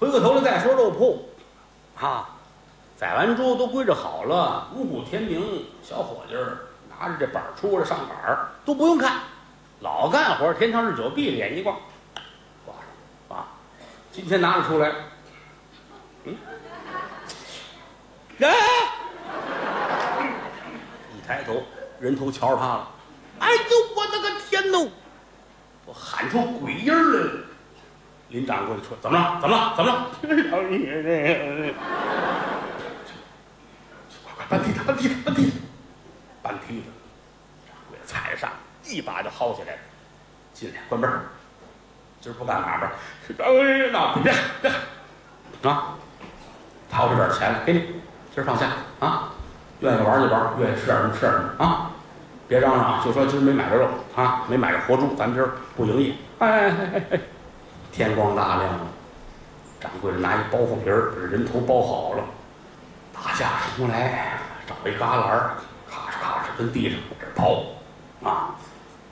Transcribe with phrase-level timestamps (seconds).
[0.00, 1.28] 回过头来再说肉铺，
[2.00, 2.30] 啊，
[2.96, 6.56] 宰完猪都归置好了，五谷天明，小伙计儿
[6.88, 9.20] 拿着这板儿出来上板儿，都不用看，
[9.80, 11.74] 老干活，天长日久，闭着眼一挂，
[12.64, 12.74] 挂
[13.28, 13.48] 上啊。
[14.10, 14.90] 今天拿了出来，
[16.24, 16.34] 嗯，
[18.40, 18.56] 哎，
[21.14, 21.62] 一抬头，
[22.00, 22.88] 人头瞧着他了，
[23.40, 23.60] 哎呦，
[23.94, 24.88] 我的个天呐！
[25.84, 27.40] 我喊出鬼音儿来了。
[28.30, 29.38] 林掌柜的说：“怎么了？
[29.40, 29.74] 怎么了？
[29.76, 30.06] 怎么了？
[30.50, 31.74] 老爷子，
[34.24, 35.58] 快快搬梯子，搬梯子，搬梯子，
[36.40, 36.86] 搬梯子！”
[37.66, 38.48] 掌柜的踩上，
[38.86, 39.78] 一把就薅起来了，
[40.54, 40.76] 进来。
[40.88, 41.10] 关门。
[42.20, 42.92] 今儿不干买卖，
[43.36, 44.70] 掌柜的，别别
[45.68, 45.96] 啊！
[46.90, 47.80] 掏出点钱来给你，
[48.34, 48.68] 今儿放假
[49.00, 49.32] 啊！
[49.80, 51.90] 愿意玩就玩，愿意吃点什么吃点什么啊！
[52.46, 56.14] 别嚷嚷，就说今儿没买着肉啊，没买着活猪，咱今儿不营业。
[56.38, 57.20] 哎哎哎哎哎！
[57.92, 58.80] 天光大亮了，
[59.80, 62.24] 掌柜的拿一包袱皮儿，把人头包好了，
[63.12, 65.28] 打架出来，找一旮旯，
[65.90, 67.64] 咔哧咔哧跟地上这刨，
[68.22, 68.54] 啊，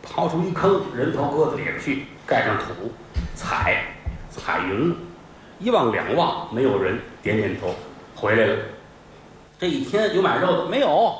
[0.07, 2.93] 刨出一坑，人头搁在里边去，盖上土，
[3.35, 3.85] 踩，
[4.31, 4.97] 踩匀了，
[5.59, 7.75] 一望两望没有人，点点头，
[8.15, 8.57] 回来了。
[9.59, 11.15] 这一天有买肉的没有？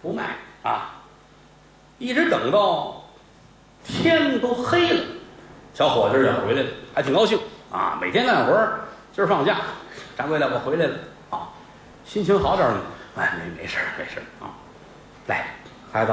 [0.00, 0.94] 不卖啊，
[1.98, 3.04] 一直等到
[3.84, 5.04] 天都黑了。
[5.74, 7.38] 小伙子也回来了，还挺高兴
[7.72, 7.96] 啊！
[7.98, 8.52] 每天干活，
[9.10, 9.56] 今儿放假，
[10.16, 10.94] 掌柜的我回来了
[11.30, 11.48] 啊，
[12.04, 12.80] 心情好点儿了。
[13.16, 14.52] 哎，没没事，没事啊。
[15.28, 15.46] 来，
[15.90, 16.12] 孩子，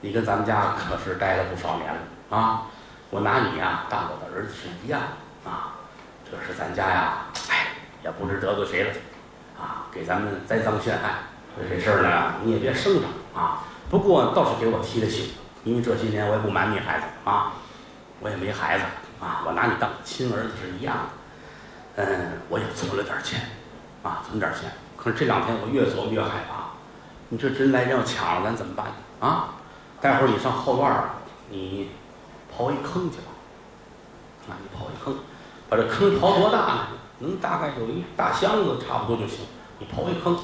[0.00, 2.62] 你跟咱们家可是待了不少年了啊！
[3.10, 5.00] 我拿你呀当我的儿子是一样
[5.44, 5.74] 啊。
[6.30, 7.70] 这是咱家呀，哎，
[8.04, 8.90] 也不知得罪谁了
[9.60, 11.14] 啊，给咱们栽赃陷害。
[11.68, 13.64] 这事儿呢，你也别声张啊。
[13.90, 15.32] 不过倒是给我提了醒，
[15.64, 17.54] 因为这些年我也不瞒你孩子啊。
[18.20, 18.84] 我也没孩子
[19.20, 22.04] 啊，我拿你当亲儿子是一样的。
[22.04, 23.40] 嗯，我也存了点钱，
[24.02, 24.70] 啊，存点钱。
[24.96, 26.68] 可是这两天我越琢磨越害怕。
[27.28, 28.86] 你这真来人要抢了，咱怎么办
[29.20, 29.54] 啊？
[30.00, 31.10] 待会儿你上后院儿，
[31.50, 31.90] 你
[32.56, 33.30] 刨一坑去吧。
[34.48, 35.18] 啊，你刨一坑，
[35.68, 36.86] 把这坑刨多大呢？
[37.18, 39.40] 能大概有一大箱子差不多就行。
[39.78, 40.38] 你刨一坑，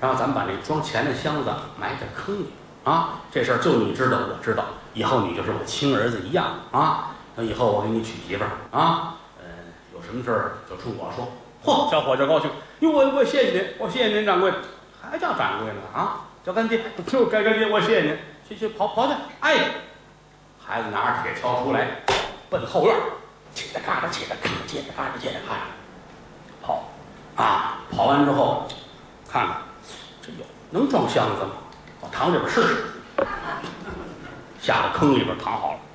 [0.00, 2.46] 然后咱们把那装钱的箱子埋在坑里。
[2.84, 4.64] 啊，这事儿就你知道，我知道。
[4.94, 7.16] 以后你就是我亲儿子一样啊。
[7.36, 9.44] 那以后我给你娶媳妇儿啊，嗯，
[9.94, 11.28] 有什么事儿就冲我说。
[11.64, 14.52] 嚯，小伙子高兴，哟，我我谢谢您，我谢谢您掌柜，
[15.00, 15.80] 还叫掌柜呢？
[15.94, 18.16] 啊，叫干爹， 就干干爹，我谢谢您，
[18.48, 19.12] 去去跑跑去。
[19.40, 19.58] 哎，
[20.64, 21.86] 孩子拿着铁锹出来，
[22.48, 22.96] 奔后院，
[23.54, 25.60] 切着嘎着切着嘎着切着嘎着切着嘎着
[26.62, 26.88] 跑，
[27.36, 28.66] 啊，跑完之后，
[29.30, 29.56] 看看
[30.22, 31.50] 这有能装箱子吗？
[32.00, 32.84] 我躺里边试试，
[34.62, 35.89] 下到坑里边躺好了，挺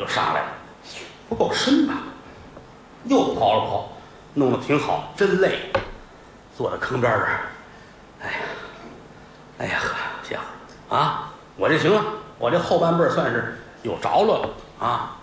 [0.00, 0.48] 又上来了，
[1.28, 1.98] 不够深吧？
[3.04, 3.82] 又刨了刨，
[4.32, 5.70] 弄得挺好，真累。
[6.56, 7.28] 坐在坑边上，
[8.22, 8.38] 哎呀，
[9.58, 9.94] 哎呀呵，
[10.26, 11.32] 歇会儿啊！
[11.56, 12.02] 我这行了，
[12.38, 14.48] 我这后半辈算是有着落了
[14.86, 15.16] 啊。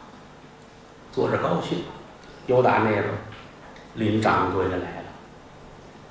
[1.11, 1.83] 坐着高兴，
[2.45, 3.03] 又打那边
[3.95, 5.05] 林掌柜的来了，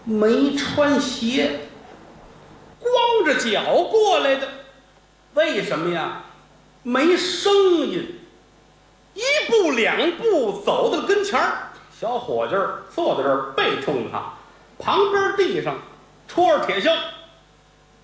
[0.05, 1.61] 没穿鞋，
[2.81, 4.49] 光着脚过来的，
[5.35, 6.23] 为什么呀？
[6.83, 8.16] 没声音。
[9.17, 14.23] 一步两步走到跟前儿，小伙计儿坐在这儿背冲他，
[14.79, 15.75] 旁边地上
[16.29, 16.95] 戳着铁锹，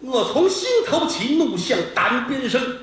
[0.00, 2.78] 我从心头起，怒向胆边生，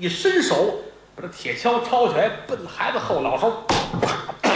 [0.00, 0.80] 一伸手
[1.14, 3.48] 把这铁锹抄起来，奔孩子后脑勺，
[4.02, 4.08] 啪！
[4.42, 4.50] 把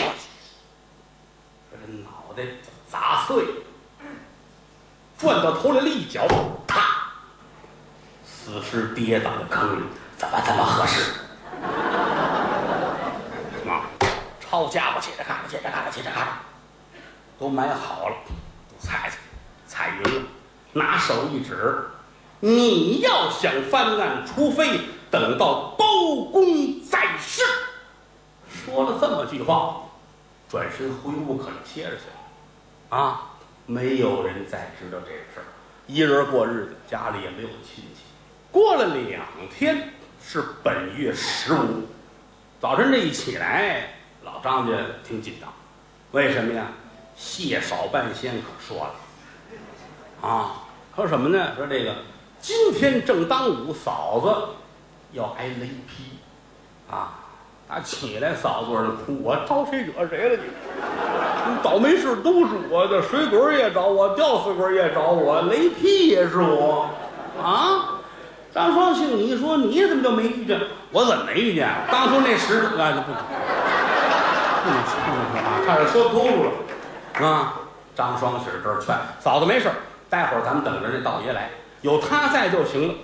[1.71, 2.43] 这脑袋
[2.91, 3.45] 砸碎，
[5.17, 6.27] 转到头来了一脚，
[6.67, 7.13] 啪！
[8.27, 9.85] 死尸跌倒在坑里，
[10.17, 11.13] 怎么这么合适？
[14.55, 16.31] 抄家伙，接着嘎着，切着嘎着，切着嘎着，
[17.41, 18.15] 都埋好了，
[18.79, 19.17] 踩踩，
[19.67, 20.23] 踩匀了，
[20.75, 21.87] 拿手一指，
[22.39, 24.79] 你要想翻案，除非
[25.11, 25.85] 等到包
[26.31, 27.43] 公在世。
[28.49, 29.87] 说了这么句话，
[30.49, 32.97] 转身回屋可能歇着去了。
[32.97, 33.33] 啊，
[33.67, 35.51] 没有人再知道这个事儿，
[35.89, 38.05] 一人过日子，家里也没有亲戚。
[38.53, 39.21] 过了两
[39.53, 39.93] 天，
[40.25, 41.89] 是本月十五，
[42.61, 43.94] 早晨这一起来。
[44.25, 44.73] 老张家
[45.07, 45.53] 挺紧张，
[46.13, 46.67] 为什么呀？
[47.17, 50.65] 谢少半仙可说了，啊，
[50.97, 51.53] 说什么呢？
[51.57, 51.95] 说这个
[52.41, 54.35] 今天正当午，嫂子
[55.13, 56.19] 要挨雷劈，
[56.91, 57.21] 啊，
[57.69, 60.43] 他起来，嫂子那哭，我招谁惹谁了？
[60.43, 66.91] 你，倒霉事都是我的，水鬼也找我，吊死鬼也找我，雷劈也是我，
[67.41, 68.01] 啊，
[68.53, 70.61] 张双庆，你说你怎么就没遇见？
[70.91, 71.73] 我怎么没遇见？
[71.93, 73.54] 当初那石头啊，不。
[74.65, 74.79] 不能
[75.31, 75.61] 不能说啊！
[75.67, 77.61] 差点说秃噜了啊！
[77.95, 79.75] 张双喜这儿劝嫂子没事儿
[80.11, 81.51] 待会儿咱们等着这道爷来，
[81.83, 82.95] 有他在就行了。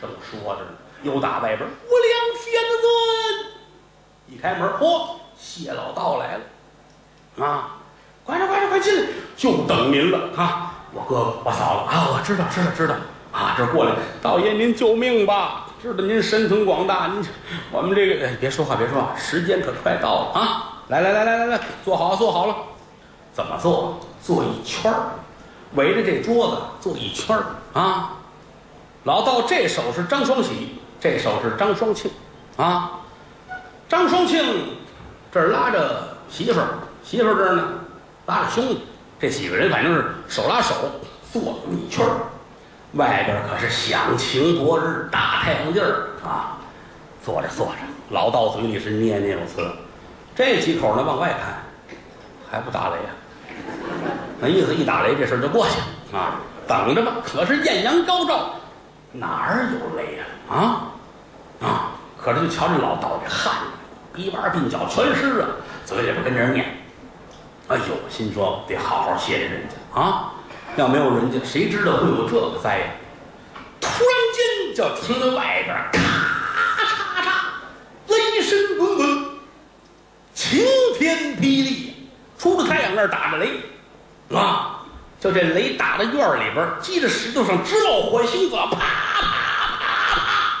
[0.00, 0.70] 正说着呢，
[1.02, 2.86] 又打外边儿我两天尊，
[4.28, 7.76] 一开门，嚯，谢老道来了啊！
[8.24, 10.74] 快点，快点，快进来，就等您了啊！
[10.92, 12.94] 我哥哥，我嫂子啊，我知道，知道，知道
[13.32, 13.54] 啊！
[13.56, 13.92] 这过来，
[14.22, 15.66] 道爷您救命吧！
[15.82, 17.24] 知道您神通广大，您
[17.72, 20.69] 我们这个哎，别说话，别说话，时间可快到了啊！
[20.90, 22.56] 来来来来来来，坐好，坐好了。
[23.32, 24.00] 怎么坐？
[24.20, 25.12] 坐一圈儿，
[25.74, 28.16] 围着这桌子坐一圈儿啊！
[29.04, 32.10] 老道这手是张双喜，这手是张双庆
[32.56, 33.00] 啊。
[33.88, 34.76] 张双庆
[35.32, 36.66] 这儿拉着媳妇儿，
[37.02, 37.68] 媳妇儿这儿呢
[38.26, 38.82] 拉着兄弟，
[39.18, 40.74] 这几个人反正是手拉手
[41.32, 42.16] 坐一圈儿。
[42.94, 46.58] 外边可是响晴博日，大太阳地儿啊！
[47.24, 47.72] 坐着坐着，
[48.10, 49.70] 老道嘴里是念念有词，
[50.40, 51.62] 这几口呢往外看，
[52.50, 53.12] 还不打雷啊？
[54.40, 55.78] 那意思一打雷，这事儿就过去
[56.14, 56.40] 了啊！
[56.66, 57.12] 等着吧。
[57.22, 58.54] 可是艳阳高照，
[59.12, 60.24] 哪儿有雷呀？
[60.48, 60.88] 啊
[61.60, 61.92] 啊！
[62.16, 63.54] 可是就瞧这老道这汗，
[64.14, 65.48] 鼻弯鬓角全湿啊，
[65.84, 66.74] 嘴里边跟这儿念。
[67.68, 70.32] 哎呦，心说得好好谢谢人家啊！
[70.76, 72.86] 要没有人家，谁知道会有这个灾呀？
[73.78, 77.30] 突然间就听到外边咔嚓嚓，
[78.06, 79.29] 雷声滚滚，
[80.40, 80.58] 晴
[80.98, 82.08] 天霹雳，
[82.38, 83.50] 出了太阳那儿打着雷，
[84.34, 84.80] 啊！
[85.20, 88.80] 就这雷打到院里边，击着石头上直冒火星子，啪啪啪
[90.16, 90.56] 啪，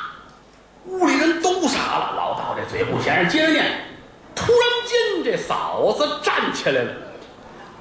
[0.84, 2.12] 屋里人都傻了。
[2.14, 3.64] 老道这嘴不闲着，接着念。
[4.34, 6.92] 突然间，这嫂子站起来了，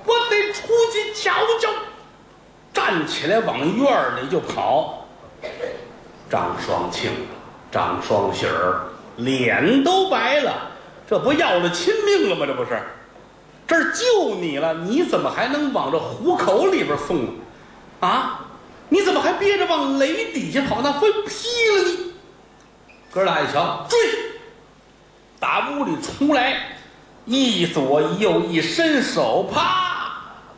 [0.06, 1.70] 我得出去瞧瞧。
[2.74, 5.06] 站起来往院儿里就跑，
[6.30, 7.12] 张双庆、
[7.70, 8.84] 张双喜儿
[9.18, 10.54] 脸都白了，
[11.10, 12.46] 这不要了亲命了吗？
[12.46, 12.80] 这不是，
[13.68, 17.32] 这儿救你了，你怎么还能往这虎口里边送呢？
[18.02, 18.42] 啊，
[18.90, 20.82] 你怎么还憋着往雷底下跑？
[20.84, 22.14] 那非劈了你！
[23.12, 23.98] 哥俩一瞧，追，
[25.40, 26.78] 打屋里出来，
[27.26, 30.12] 一左一右一伸手，啪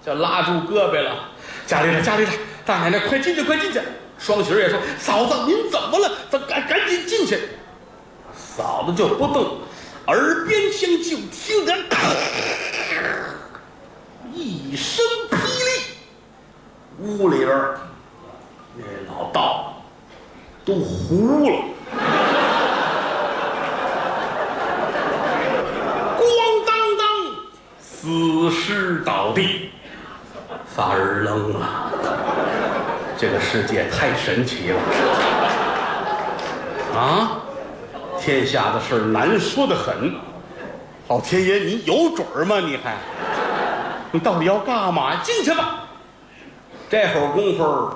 [0.06, 1.30] 就拉住胳膊了。
[1.66, 2.32] 家里来，家里来，
[2.66, 3.80] 大奶奶快进去，快进去！
[4.20, 6.12] 双喜儿也说：“嫂子，您怎么了？
[6.30, 7.40] 咱赶赶紧进去。”
[8.36, 9.60] 嫂子就不动，
[10.08, 11.78] 耳边厢就听见
[14.34, 15.70] 一声霹雳，
[17.00, 17.50] 屋里边
[18.76, 18.84] 那
[19.14, 19.76] 老道
[20.66, 21.56] 都糊了，
[26.18, 26.22] 咣
[26.66, 27.06] 当当，
[27.80, 29.70] 死尸倒地。
[30.74, 31.92] 仨人愣了，
[33.18, 34.80] 这个世界太神奇了
[36.96, 37.42] 啊！
[38.22, 40.14] 天下的事难说的很，
[41.08, 42.60] 老天爷，你有准儿吗？
[42.60, 42.96] 你还，
[44.12, 45.16] 你到底要干嘛？
[45.24, 45.80] 进去吧。
[46.88, 47.90] 这会儿功夫，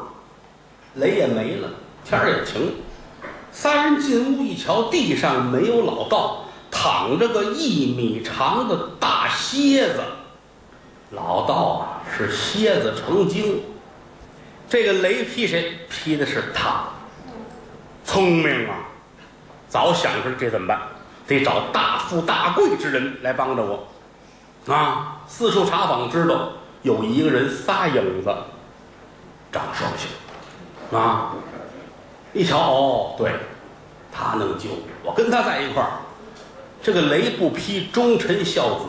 [0.95, 1.69] 雷也没了，
[2.03, 2.73] 天儿也晴。
[3.51, 10.01] 三人进屋一瞧，地上没有老道，躺着个一米长的大蝎子。
[11.11, 13.61] 老道啊，是蝎子成精。
[14.67, 15.77] 这个雷劈谁？
[15.87, 16.85] 劈的是他。
[18.03, 18.75] 聪明啊，
[19.75, 20.79] 早想出来这怎么办？
[21.27, 24.73] 得找大富大贵之人来帮着我。
[24.73, 28.33] 啊，四处查访，知道有一个人仨影子，
[29.51, 30.95] 张双喜。
[30.95, 31.33] 啊，
[32.31, 33.33] 一瞧，哦，对，
[34.13, 34.69] 他能救
[35.03, 35.91] 我，跟他在一块儿，
[36.81, 38.85] 这个雷不劈，忠臣孝子，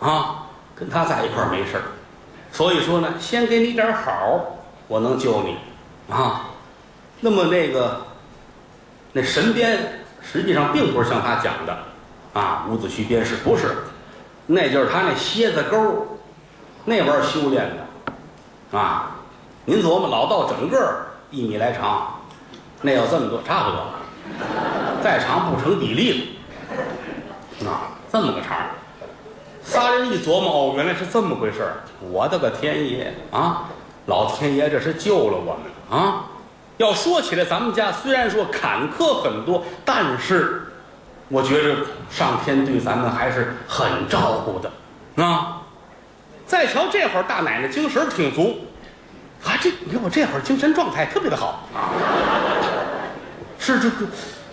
[0.00, 0.44] 啊。
[0.74, 1.82] 跟他在一块儿没事儿，
[2.52, 4.56] 所以说呢，先给你点好，
[4.88, 6.48] 我能救你啊。
[7.20, 8.00] 那么那个
[9.12, 11.78] 那神鞭实际上并不是像他讲的
[12.34, 13.76] 啊，伍子胥鞭是不是？
[14.46, 16.18] 那就是他那蝎子钩
[16.84, 19.12] 那玩意修炼的啊。
[19.64, 22.20] 您琢磨，老道整个一米来长，
[22.82, 23.86] 那要这么多，差不多，
[25.02, 26.36] 再长不成比例
[27.62, 28.58] 了啊，这么个长。
[29.64, 31.82] 仨人一琢磨，哦，原来是这么回事儿！
[32.08, 33.64] 我的个天爷啊！
[34.06, 36.26] 老天爷这是救了我们啊！
[36.76, 40.72] 要说起来，咱们家虽然说坎坷很多，但是
[41.28, 41.76] 我觉着
[42.10, 44.70] 上天对咱们还是很照顾的
[45.24, 45.62] 啊！
[46.46, 48.66] 再瞧这会儿，大奶奶精神挺足，
[49.44, 51.90] 啊，这你看我这会儿精神状态特别的好啊！
[53.58, 53.90] 是这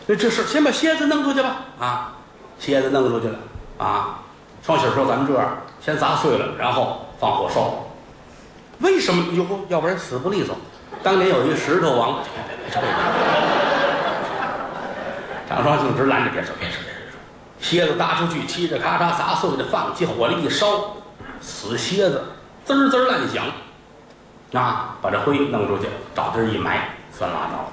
[0.07, 2.13] 这这是先把蝎子弄出去吧啊！
[2.59, 3.37] 蝎子弄出去了
[3.77, 4.19] 啊！
[4.65, 7.85] 双喜说：“咱们这样，先砸碎了，然后放火烧。
[8.79, 9.33] 为什么？
[9.33, 10.55] 哟，要不然死不利索。
[11.01, 12.19] 当年有一石头王，
[15.49, 17.17] 张双庆直拦着，别说，别说，别说，
[17.59, 20.95] 蝎子搭出去，嘁着咔嚓砸碎了，放起火来一烧，
[21.41, 22.23] 死蝎子
[22.65, 23.45] 滋滋乱响。
[24.53, 27.71] 啊，把这灰弄出去，找地儿一埋，算拉倒。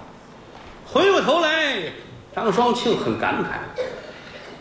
[0.86, 1.92] 回过头来，
[2.34, 3.46] 张双庆很感慨：“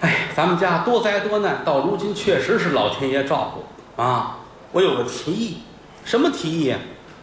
[0.05, 4.37] 哎，咱们家多灾多难，到如今确实是老天爷照顾啊！
[4.71, 5.63] 我有个提议，
[6.05, 6.79] 什么提议啊？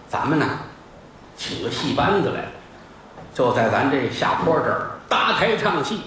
[0.09, 0.47] 咱们呢，
[1.37, 2.47] 请个戏班子来，
[3.35, 6.01] 就在咱这下坡这儿搭台唱戏，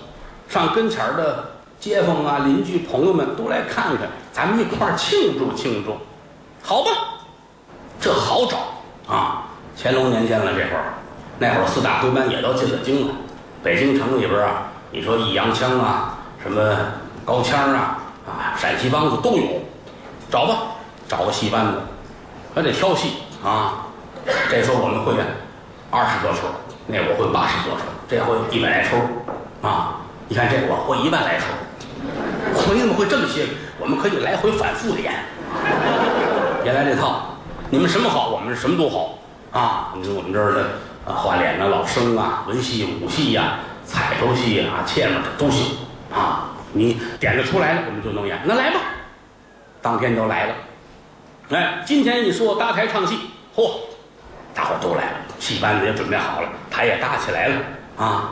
[0.48, 5.98] 上跟前的街坊啊、邻居朋友们都来看看，咱们一块儿庆祝庆祝，
[6.64, 6.92] 好吧？
[8.02, 8.58] 这好找。”
[9.14, 9.44] 啊，
[9.76, 10.94] 乾隆年间了，这会儿，
[11.40, 13.14] 那会儿四大徽班也都进了京了。
[13.64, 16.62] 北京城里边啊，你说弋阳腔啊，什么
[17.26, 19.44] 高腔啊，啊，陕西梆子都有。
[20.30, 20.58] 找吧，
[21.08, 21.74] 找个戏班子，
[22.54, 23.88] 还得挑戏啊。
[24.50, 25.26] 这时候我们会员
[25.92, 26.48] 二十多出，
[26.88, 28.96] 那我会八十多出，这回一百来出
[29.62, 30.02] 啊。
[30.28, 31.46] 你看这我会一万来出，
[32.74, 33.46] 你怎么会这么些？
[33.80, 35.14] 我们可以来回反复的演。
[36.64, 37.26] 原来这套。
[37.72, 39.20] 你们什么好，我们什么都好
[39.52, 39.94] 啊！
[39.96, 40.62] 你说我们这儿的
[41.06, 45.78] 啊，花脸呐、老生啊、文戏、武戏呀、彩头戏啊、切嘛这都行
[46.12, 46.50] 啊！
[46.74, 48.42] 你点子出来了，我们就能演。
[48.44, 48.80] 那来吧，
[49.84, 50.56] 当天就来了。
[51.52, 53.20] 哎，今天一说搭台唱戏，
[53.56, 53.70] 嚯，
[54.60, 57.56] 大伙都来了，戏班子也准备好了，台也搭起来了
[57.96, 58.32] 啊，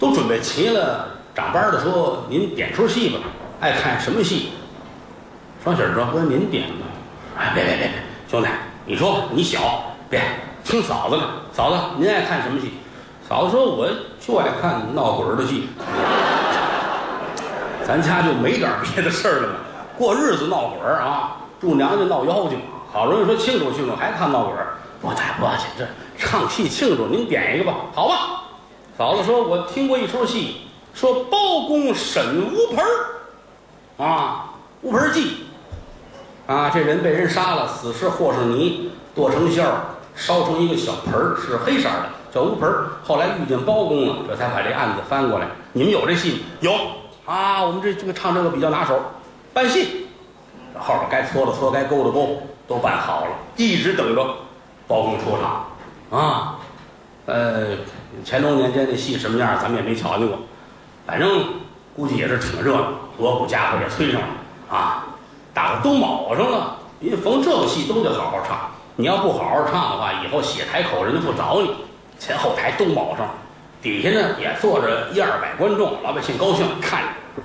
[0.00, 1.06] 都准备齐了。
[1.32, 3.20] 长班的说：“您点出戏吧，
[3.60, 4.50] 爱看什么戏？”
[5.62, 6.86] 双喜儿说：“不是您点吧？”
[7.38, 7.92] 哎，别别别别！
[8.28, 8.48] 兄弟，
[8.84, 10.20] 你说你小，别
[10.64, 11.22] 听嫂子的。
[11.52, 12.74] 嫂子，您爱看什么戏？
[13.28, 15.68] 嫂子说：“我就爱看闹鬼的戏。
[17.86, 19.54] 咱家就没点别的事儿了吗？
[19.96, 22.58] 过日子闹鬼啊，住娘家闹妖精。
[22.92, 24.54] 好容易说庆祝庆祝，还看闹鬼
[25.04, 28.44] 不太不要紧，这唱戏庆祝，您点一个吧，好吧？
[28.96, 30.62] 嫂子说：“我听过一出戏，
[30.94, 35.44] 说包公审乌盆儿啊，乌盆记。”
[36.48, 39.80] 啊，这人被人杀了，死尸和上泥，剁成馅儿，
[40.14, 42.86] 烧成一个小盆儿，是黑色的，叫乌盆儿。
[43.02, 45.46] 后来遇见包公了，这才把这案子翻过来。
[45.74, 46.38] 你们有这戏吗？
[46.60, 46.72] 有
[47.26, 48.98] 啊，我们这这个唱这个比较拿手，
[49.52, 50.06] 办戏。
[50.78, 54.24] 后边该搓的搓，该勾的勾，都办好了，一直等着
[54.86, 55.66] 包公出场。
[56.10, 56.58] 啊，
[57.26, 57.76] 呃，
[58.24, 60.38] 乾隆年间的戏什么样，咱们也没瞧见过，
[61.06, 61.44] 反正
[61.96, 62.88] 估计也是挺热闹，
[63.18, 64.28] 锣鼓家伙也催上了
[64.68, 65.06] 啊。
[65.52, 68.70] 大伙都卯上了，因为逢这个戏都得好好唱。
[68.96, 71.74] 你要不好好唱的话，以后写台口人就不找你。
[72.18, 73.28] 前后台都卯上，
[73.82, 77.02] 底下呢也坐着一二百观众，老百姓高兴看。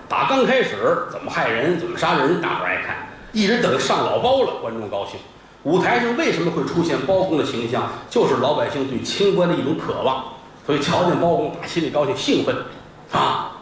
[0.07, 2.95] 打刚开始怎么害人，怎么杀人，大伙爱看。
[3.31, 5.19] 一直等上老包了，观众高兴。
[5.63, 7.89] 舞台上为什么会出现包公的形象？
[8.09, 10.23] 就是老百姓对清官的一种渴望。
[10.65, 12.55] 所以瞧见包公，打心里高兴兴奋，
[13.11, 13.57] 啊！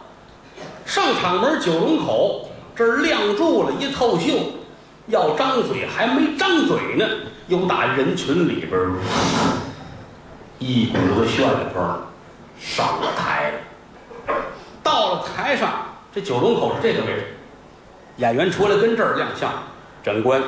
[0.84, 2.44] 上场门九龙口。
[2.76, 4.34] 这儿亮住了一透袖，
[5.08, 7.04] 要张嘴还没张嘴呢，
[7.48, 8.80] 又打人群里边
[10.60, 11.82] 一股子旋风
[12.60, 14.34] 上了台了。
[14.80, 17.26] 到了台上，这九龙口是这个位置，
[18.18, 19.52] 演员出来跟这儿亮相，
[20.04, 20.40] 整官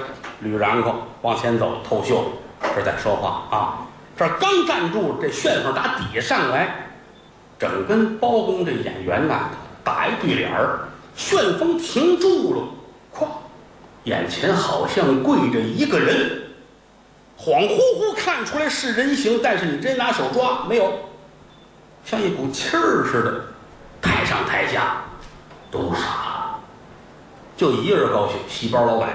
[0.45, 2.25] 捋然后往前走，透袖
[2.75, 3.87] 这在说话啊。
[4.17, 6.89] 这刚站住，这旋风打底下上来，
[7.59, 9.49] 整跟包公这演员呐
[9.83, 10.81] 打一对脸儿。
[11.17, 12.63] 旋风停住了，
[13.15, 13.27] 咵，
[14.05, 16.43] 眼前好像跪着一个人，
[17.39, 20.93] 恍惚惚看出来是人形，但是你真拿手抓没有，
[22.05, 23.45] 像一股气儿似的。
[24.03, 25.03] 台上台下
[25.71, 26.61] 都傻了，
[27.55, 29.11] 就一个人高兴，细胞老板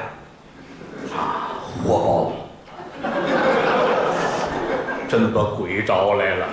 [1.16, 1.50] 啊，
[1.86, 2.34] 活包公，
[5.08, 6.48] 真把鬼招来了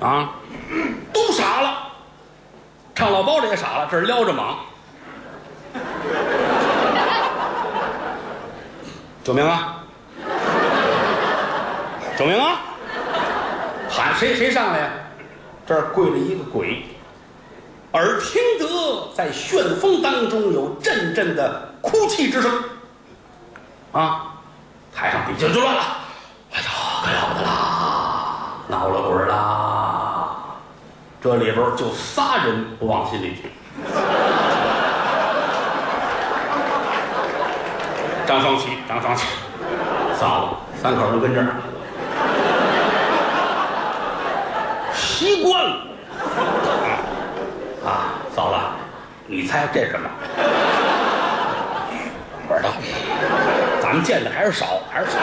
[0.00, 0.30] 啊，
[1.12, 1.84] 都傻了。
[2.94, 4.56] 唱老包的也傻了，这是撩着蟒。
[9.22, 9.84] 九明啊，
[12.18, 12.60] 九明啊，
[13.88, 14.90] 喊谁谁上来呀？
[15.66, 16.82] 这儿跪着一个鬼，
[17.92, 22.50] 耳听得在旋风当中有阵阵的哭泣之声。
[23.92, 24.26] 啊，
[24.94, 25.82] 台上底下就乱了，
[26.52, 26.66] 哎呀，
[27.02, 27.50] 可了不得啦，
[28.68, 30.36] 闹了鬼啦！
[31.20, 33.50] 这里边就仨人不往心里去。
[38.26, 39.24] 张双喜、张双喜，
[40.20, 41.46] 嫂子，三口人跟这儿，
[44.94, 45.76] 习惯了。
[47.86, 48.56] 啊，嫂子，
[49.26, 50.10] 你猜这是什么？
[52.46, 52.68] 不知道。
[53.88, 55.12] 咱们见的还是少，还是少。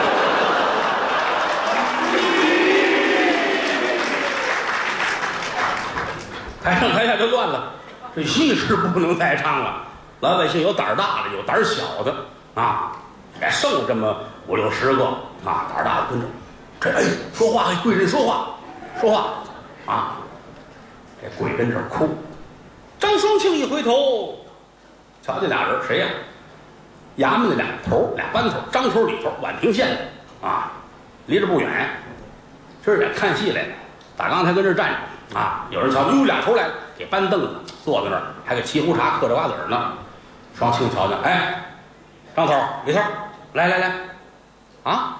[6.64, 7.70] 台上台下就乱了，
[8.16, 9.84] 这戏是不能再唱了。
[10.18, 12.12] 老百姓有胆儿大的，有胆儿小的
[12.56, 12.90] 啊，
[13.40, 14.16] 也剩这么
[14.48, 15.04] 五六十个
[15.44, 16.26] 啊，胆儿大的跟着，
[16.80, 18.48] 这哎说话，贵人说话，
[19.00, 19.28] 说话
[19.86, 20.16] 啊，
[21.22, 22.08] 这鬼跟这哭。
[22.98, 24.40] 张双庆一回头，
[25.24, 26.08] 瞧这俩人谁呀？
[27.18, 30.70] 衙门的俩头俩班头，张头李头，宛平县的啊，
[31.26, 31.88] 离这不远。
[32.84, 33.68] 今儿也看戏来了，
[34.16, 37.48] 打刚才跟这站着啊，有人瞧，哟，俩头来了，给搬凳子
[37.84, 39.92] 坐在那儿，还给沏壶茶，嗑着瓜子儿呢。
[40.54, 41.62] 双庆瞧见，哎，
[42.34, 42.54] 张头
[42.84, 43.00] 李头，
[43.54, 43.92] 来来来，
[44.84, 45.16] 啊，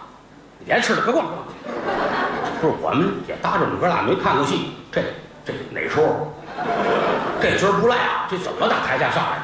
[0.65, 1.29] 别吃了，快过来。
[2.61, 5.03] 说我们也搭着我们哥俩没看过戏，这
[5.45, 6.03] 这哪出？
[7.41, 9.36] 这角儿不赖啊，这怎么打台下上来？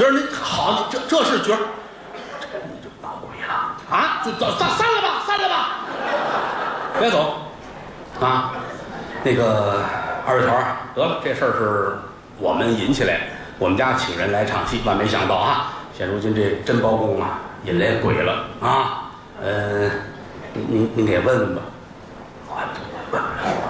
[0.00, 1.60] 角儿你好，这这是角儿，
[2.64, 3.52] 你就闹鬼了
[3.90, 4.22] 啊！
[4.24, 5.80] 就走散散了吧，散了吧，
[6.98, 7.34] 别走
[8.18, 8.52] 啊！
[9.22, 9.84] 那个
[10.26, 11.98] 二位头儿，得了，这事儿是
[12.38, 13.28] 我们引起来，
[13.58, 19.10] 我们家请人来唱戏，万没想到啊，现如今这真包公啊引来鬼了啊！
[19.42, 19.80] 呃，
[20.54, 21.60] 您您您给问问吧，
[22.48, 22.56] 我
[23.12, 23.22] 问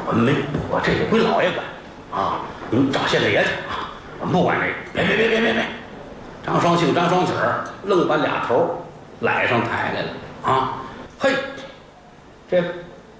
[0.06, 0.32] 我们没
[0.70, 1.66] 我这个归老爷管
[2.22, 2.38] 啊，
[2.70, 5.66] 您找县太爷去啊，我们不管这个，别别别别别别。
[6.44, 8.82] 张双庆、张双喜儿愣把俩头
[9.20, 10.08] 揽上台来了
[10.42, 10.78] 啊！
[11.18, 11.32] 嘿，
[12.50, 12.62] 这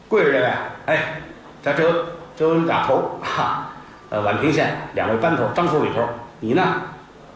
[0.08, 0.52] 贵人这位，
[0.86, 1.20] 哎，
[1.62, 3.68] 这这这有俩头儿哈，
[4.08, 6.02] 呃，宛平县两位班头，张头李头，
[6.40, 6.62] 你呢？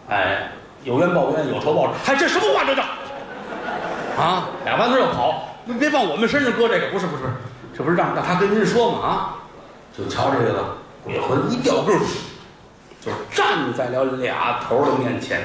[0.08, 0.48] 哎，
[0.84, 1.92] 有冤报冤，有仇报仇。
[2.06, 2.82] 哎，这什么话这叫？
[4.16, 7.34] 啊，俩班头要跑，别别往我们身上搁这个，不是不是不是，
[7.76, 8.98] 这不是让让他跟您说吗？
[9.06, 9.34] 啊，
[9.96, 11.92] 就瞧这个鬼魂一掉个，
[13.02, 15.42] 就站在了俩头的面前。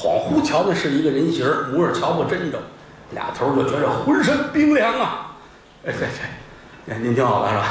[0.00, 2.58] 恍惚瞧的是一个人形儿，模样瞧不真着，
[3.10, 5.36] 俩头就觉着浑身冰凉啊！
[5.86, 6.06] 哎，这
[6.88, 7.64] 这，您挺好的是吧？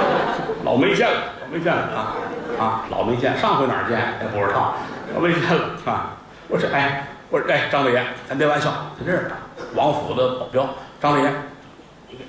[0.64, 2.16] 老没见了，老没见了啊
[2.58, 4.74] 啊，老没见，上回哪儿见也不知道，
[5.14, 6.16] 老没见了啊！
[6.48, 9.30] 我说哎，我说哎，张大爷，咱别玩笑，在这儿，
[9.74, 10.66] 王府的保镖，
[10.98, 11.30] 张大爷，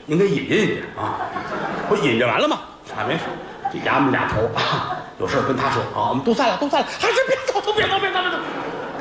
[0.06, 1.24] 您给引进去啊！
[1.88, 2.60] 不引进完了吗？
[2.98, 3.22] 啊，没事，
[3.72, 8.38] 这衙门俩头啊，有事跟他说啊，我们都散了，都散了，还是别走，都别走，别走，别走。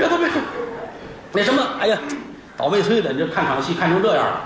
[0.00, 0.40] 别动，别动，
[1.32, 1.98] 那什么，哎呀，
[2.56, 4.40] 倒霉催的，你这看场戏看成这样了。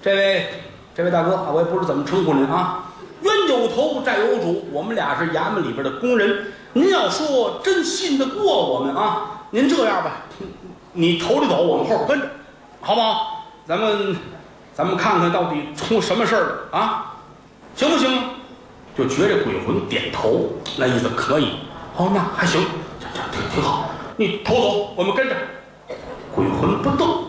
[0.00, 0.46] 这位，
[0.94, 2.84] 这位大哥，我也不知怎么称呼您啊。
[3.22, 6.52] 冤有头，债有主，我们俩是衙门里边的工人。
[6.74, 10.12] 您要说真信得过我们啊，您这样吧，
[10.92, 12.26] 你头里走，我们后边跟着，
[12.80, 13.46] 好不好？
[13.66, 14.16] 咱们，
[14.72, 17.16] 咱们看看到底出什么事儿了啊？
[17.74, 18.08] 行不行？
[18.96, 21.56] 就觉着鬼魂点头，那意思可以。
[21.96, 22.64] 哦，那还行，
[23.00, 23.90] 这这挺挺好。
[24.20, 25.34] 你偷走，我们跟着。
[26.34, 27.24] 鬼魂不动，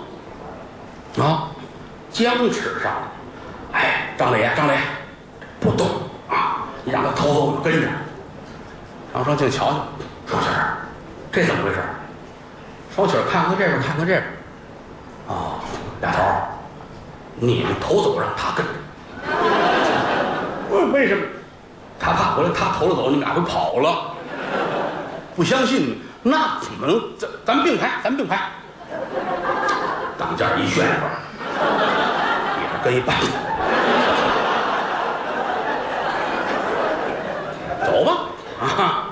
[1.23, 1.47] 啊，
[2.11, 3.11] 僵持上了。
[3.71, 4.77] 哎，张大爷，张磊，
[5.61, 5.87] 不动
[6.27, 6.67] 啊！
[6.83, 7.87] 你让他偷走，我们跟着。
[9.13, 9.75] 张双庆瞧瞧，
[10.27, 10.79] 双喜儿，
[11.31, 11.77] 这怎么回事？
[12.93, 14.23] 双喜儿看看这边，看看这边。
[15.27, 15.61] 哦，
[16.01, 16.21] 俩头，
[17.35, 18.71] 你们偷走，让他跟着。
[20.69, 21.23] 为 为什么？
[21.97, 24.13] 他怕回来，他偷着走，你们俩会跑了。
[25.37, 25.97] 不相信。
[26.23, 27.01] 那怎么能？
[27.17, 28.51] 咱咱并排，咱们并排。
[30.17, 31.09] 当间一旋风，
[32.57, 33.15] 里边跟一半。
[37.83, 38.11] 走吧，
[38.61, 39.07] 啊！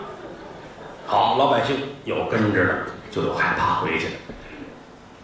[1.08, 2.74] 好，老百姓有跟着的，
[3.10, 4.12] 就有害怕回去的。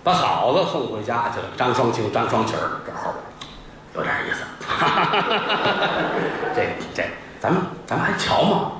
[0.04, 1.45] 把嫂子送回家去了。
[1.56, 3.24] 张双庆、张双喜儿这后边
[3.93, 4.43] 有点意思。
[6.56, 7.04] 这这，
[7.39, 8.71] 咱们咱们还瞧吗？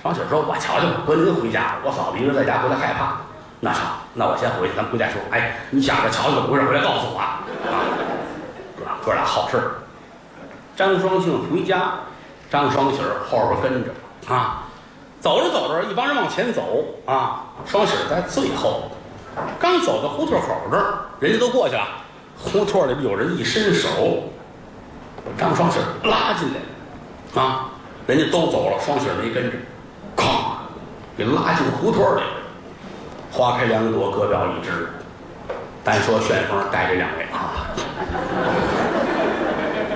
[0.00, 3.16] 双喜说：“我瞧瞧吧，哥您回家，我嫂子一个人在家回来害怕。
[3.58, 3.82] 那成，
[4.14, 5.20] 那我先回去，咱们回家说。
[5.32, 7.42] 哎，你想着瞧瞧怎么回事，回来告诉我啊。
[9.04, 9.60] 哥俩好事
[10.76, 11.94] 张双庆回家，
[12.48, 14.62] 张双喜后边跟着啊。
[15.20, 18.92] 走着走着，一帮人往前走啊，双喜在最后。
[19.58, 21.82] 刚走到胡同口这儿，人家都过去了。
[22.40, 23.88] 胡同里边有人一伸手，
[25.36, 27.70] 张双喜拉进来啊，
[28.06, 29.56] 人家都走了，双喜没跟着。”
[30.18, 30.24] 哐，
[31.16, 32.22] 给拉进胡同里。
[33.32, 34.88] 花开两朵，各表一枝。
[35.84, 37.70] 单说旋风带这两位啊，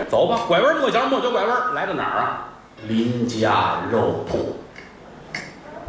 [0.09, 2.49] 走吧，拐弯抹角，抹角拐弯，来到哪儿啊？
[2.89, 4.57] 林家肉铺。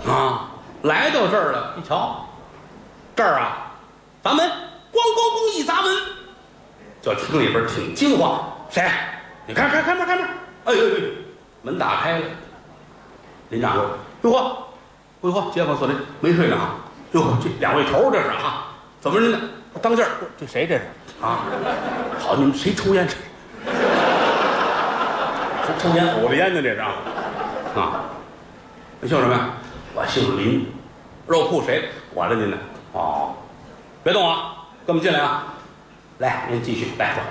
[0.10, 0.50] 啊，
[0.82, 2.28] 来到这儿了，一瞧，
[3.15, 3.72] 这儿啊，
[4.22, 4.46] 砸门，
[4.91, 5.96] 咣咣咣一砸门，
[7.02, 8.89] 就听里边挺惊慌，谁？
[9.46, 10.26] 你开开开门开门！
[10.65, 10.96] 哎呦呦，
[11.62, 12.26] 门打开了，
[13.50, 13.86] 林掌柜。
[14.23, 14.57] 哟呵，
[15.21, 16.75] 哟呵，街坊四邻没睡呢啊！
[17.12, 18.67] 哟呵，这两位头这是啊？
[19.01, 19.38] 怎么着呢？
[19.81, 20.09] 当劲儿，
[20.39, 20.81] 这谁这是
[21.21, 21.39] 啊？
[22.19, 23.05] 好，你们谁抽烟？
[23.07, 23.17] 谁
[25.77, 26.07] 抽烟？
[26.23, 26.62] 我的烟呢？
[26.62, 26.89] 这是啊？
[27.75, 28.03] 啊！
[29.01, 29.49] 你姓什么呀？
[29.93, 30.67] 我姓林，
[31.27, 31.89] 肉铺谁？
[32.13, 32.57] 我的您呢？
[32.93, 33.36] 哦，
[34.03, 34.55] 别动啊，
[34.88, 35.43] 跟我们进来啊！
[36.19, 37.21] 来，您继续来走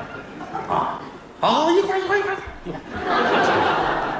[0.74, 1.00] 啊！
[1.40, 4.11] 好，一块儿一块儿一块儿一块儿。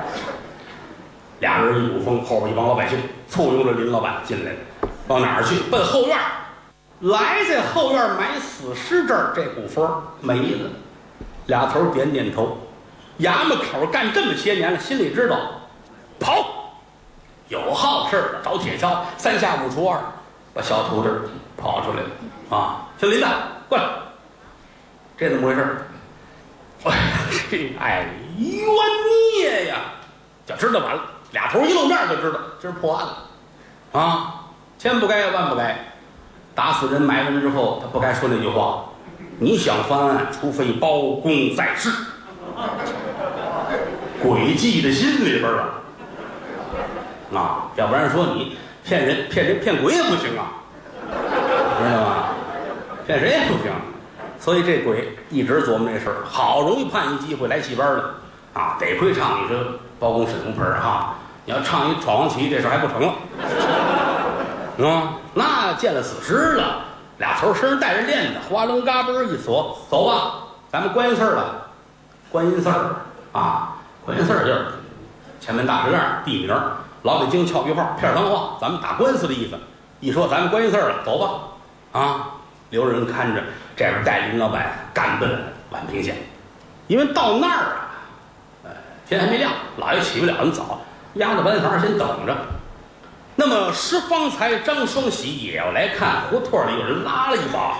[1.42, 2.96] 俩人一股风，后边一帮老百姓
[3.28, 4.58] 簇拥着林老板进来了，
[5.08, 5.56] 往哪儿去？
[5.72, 6.16] 奔后院。
[7.00, 9.84] 来在后院埋死尸这儿，这股风
[10.20, 10.70] 没了。
[11.46, 12.56] 俩头点点头，
[13.18, 15.36] 衙门口干这么些年了，心里知道，
[16.20, 16.78] 跑，
[17.48, 19.98] 有好事的找铁锹，三下五除二，
[20.54, 21.08] 把小徒弟
[21.56, 22.86] 跑出来了啊！
[23.00, 23.26] 小林子，
[23.68, 23.84] 过来，
[25.18, 25.84] 这怎么回事？
[26.84, 27.02] 哎呀，
[27.50, 28.06] 这哎
[28.38, 28.48] 冤
[29.34, 29.78] 孽呀！
[30.46, 31.02] 就知道完了，
[31.32, 34.34] 俩头一露面就知道今儿破案了啊！
[34.78, 35.76] 千不该万不该，
[36.54, 38.84] 打死人埋了人之后，他不该说那句话。
[39.38, 41.90] 你想翻案，除非包公在世。
[44.22, 45.68] 诡计的心里边啊，
[47.34, 50.52] 啊，要不然说你骗人、骗人、骗鬼也不行啊，
[51.78, 52.24] 知道吗？
[53.06, 53.72] 骗谁也不行。
[54.38, 58.14] 所以这鬼一直琢磨这事儿，好容易盼一机会来戏班了
[58.52, 58.76] 啊！
[58.78, 59.56] 得亏唱你说
[59.98, 66.84] 包公审红盆哈，你要唱一闯黄旗，这事儿还不成了，啊， 那见了死尸了。
[67.18, 70.34] 俩头身上带着链子，哗楞嘎嘣一锁，走吧，
[70.70, 71.68] 咱们观音寺了。
[72.30, 72.68] 观音寺
[73.32, 74.66] 啊，观音寺就是
[75.40, 76.56] 前门大石栏地名，
[77.02, 79.56] 老北京俏皮话，片儿汤话，咱们打官司的意思。
[80.00, 82.30] 一说咱们观音寺了，走吧，啊，
[82.70, 83.42] 留着人看着，
[83.76, 85.30] 这边带林老板赶奔
[85.72, 86.16] 宛平县，
[86.88, 87.86] 因为到那儿啊，
[88.64, 88.70] 呃，
[89.06, 90.80] 天还没亮，老爷起不了那么早，
[91.14, 92.36] 压在班房先等着。
[93.34, 97.78] 那么石方才、张双喜也要来看，胡同里有人拉了一把，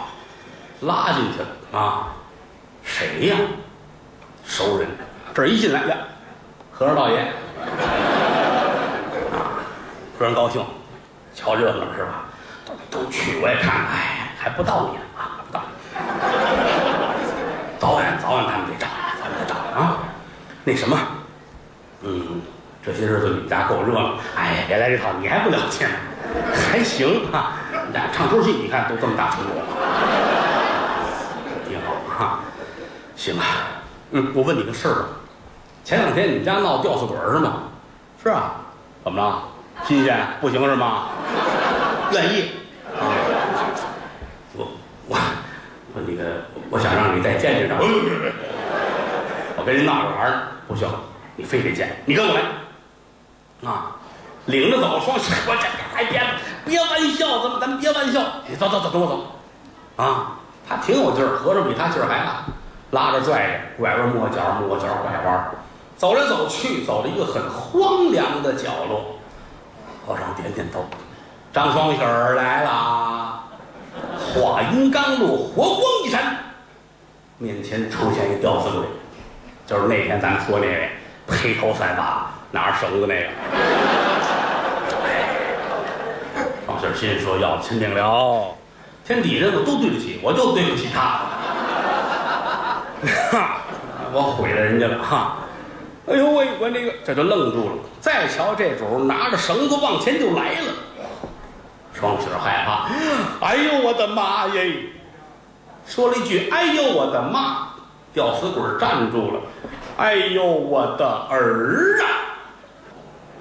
[0.81, 2.09] 拉进去了啊！
[2.83, 3.37] 谁呀？
[4.45, 4.89] 熟人。
[5.35, 5.97] 这一进来呀，
[6.73, 7.19] 和尚道爷，
[9.33, 9.61] 啊，
[10.19, 10.65] 非常高兴，
[11.35, 12.25] 瞧热闹是吧？
[12.91, 15.63] 都都去我也看看，哎，还不到你呢啊，不到。
[17.79, 18.87] 早晚早晚他们得找，
[19.21, 19.99] 咱们得找啊。
[20.65, 20.99] 那什么，
[22.03, 22.41] 嗯。
[22.85, 25.93] 这些日子你们家够热闹，哎，别来这套，你还不了解呢，
[26.71, 27.59] 还行啊。
[27.93, 29.63] 俩唱出戏，你看都这么大成果，
[31.69, 32.41] 挺好哈。
[33.15, 33.45] 行啊，
[34.11, 35.09] 嗯，我问你个事儿吧。
[35.85, 37.65] 前两天你们家闹吊死鬼是吗？
[38.23, 38.55] 是啊，
[39.05, 39.43] 怎么了？
[39.85, 40.17] 新鲜？
[40.41, 41.09] 不行是吗？
[42.13, 42.51] 愿意？
[42.99, 43.07] 啊，
[44.55, 44.67] 我
[45.07, 45.17] 我
[45.95, 47.77] 我那个，我想让你再见见他。
[49.57, 50.89] 我跟人闹着玩呢，不行，
[51.37, 52.41] 你非得见，你跟我来。
[53.65, 53.97] 啊，
[54.47, 56.21] 领着走，双喜，我这还别
[56.65, 62.43] 别玩笑，咱们咱们别玩笑，你走走走，跟我走，啊，他挺有劲儿，合着比他劲儿还大，
[62.91, 65.51] 拉着拽着，拐弯抹角，抹角拐弯，
[65.97, 69.17] 走来走去，走了一个很荒凉的角落。
[70.05, 70.85] 和尚点点头，
[71.53, 73.45] 张双喜儿来了。
[74.35, 76.37] 话音刚落，火光一闪，
[77.39, 78.85] 面前出现一吊死鬼，
[79.65, 80.91] 就是那天咱们说那位
[81.29, 82.33] 披头散发。
[82.53, 83.29] 拿着绳子那个，
[86.67, 88.55] 王喜心说：“要亲命了，
[89.05, 91.23] 天底下我都对得起，我就对不起他。
[94.13, 95.39] 我毁了人家了哈！
[96.07, 97.77] 哎呦喂，我那个这就愣住了。
[98.01, 100.75] 再瞧这主拿着绳子往前就来了，
[101.95, 102.91] 双喜害怕，
[103.47, 104.75] 哎呦我的妈耶！
[105.87, 107.69] 说了一句：哎呦我的妈！
[108.13, 109.41] 吊死鬼站住了，
[109.97, 112.32] 哎呦我的儿啊！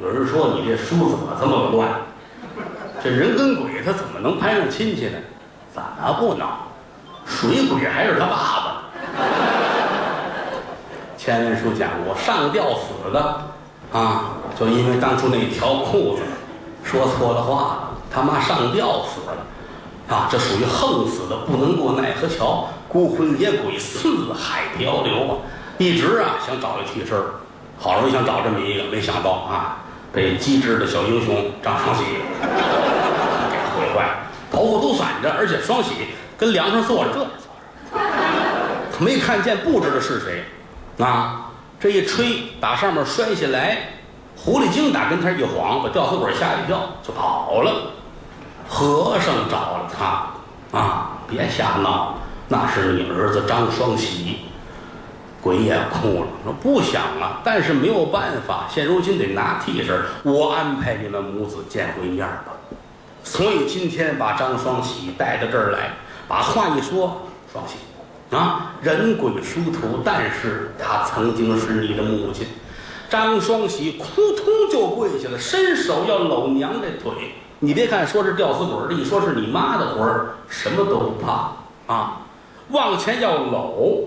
[0.01, 1.91] 有人说你这书怎么这么乱？
[3.03, 5.17] 这人跟鬼他怎么能攀上亲戚呢？
[5.71, 6.47] 怎么不能？
[7.23, 8.81] 水鬼还是他爸爸。
[11.15, 13.41] 前文书讲过，上吊死的
[13.93, 16.23] 啊，就因为当初那条裤子
[16.83, 19.37] 说错了话，他妈上吊死了
[20.15, 25.37] 啊，这属于横死的，不能过奈何桥，孤魂野鬼四海漂流啊！
[25.77, 27.15] 一直啊想找一替身
[27.77, 29.77] 好容易想找这么一个，没想到啊。
[30.13, 34.17] 被机智的小英雄张双喜给毁坏了，
[34.51, 35.91] 头发都散着，而且双喜
[36.37, 40.43] 跟梁上坐着，这，没看见不知道是谁，
[41.03, 43.77] 啊，这一吹打上面摔下来，
[44.35, 47.93] 狐狸精打跟前一晃，把吊死鬼吓一跳，就跑了。
[48.67, 52.15] 和尚找了他，啊，别瞎闹，
[52.47, 54.39] 那是你儿子张双喜。
[55.41, 62.53] 鬼也哭了，说不想啊，但是没有办法，现如今得拿替身，我安排你们母子见回面吧。
[63.23, 65.93] 所以今天把张双喜带到这儿来，
[66.27, 67.75] 把话一说，双喜
[68.35, 72.47] 啊，人鬼殊途，但是他曾经是你的母亲，
[73.09, 77.33] 张双喜扑通就跪下了，伸手要搂娘这腿。
[77.59, 81.51] 你别看说是吊死鬼儿，一说是你妈的魂儿，什么都不怕
[81.93, 82.21] 啊！
[82.69, 84.01] 往前要搂，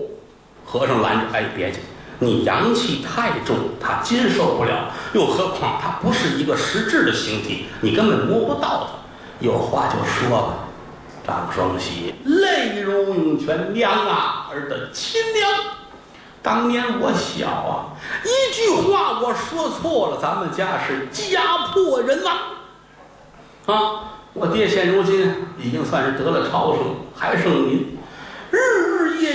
[0.65, 1.79] 和尚拦着，哎，别介，
[2.19, 4.91] 你阳气太重，他接受不了。
[5.13, 8.87] 又何况他不是一个实质的形体，你根本摸不到他。
[9.39, 10.53] 有话就说吧。
[11.27, 15.49] 张双喜泪如涌泉，娘啊，儿的亲娘。
[16.43, 22.35] 当年我小啊，一句话我说错了，咱们家是家破人亡。
[23.65, 27.97] 啊，我爹现如今已经算是得了朝生，还剩您，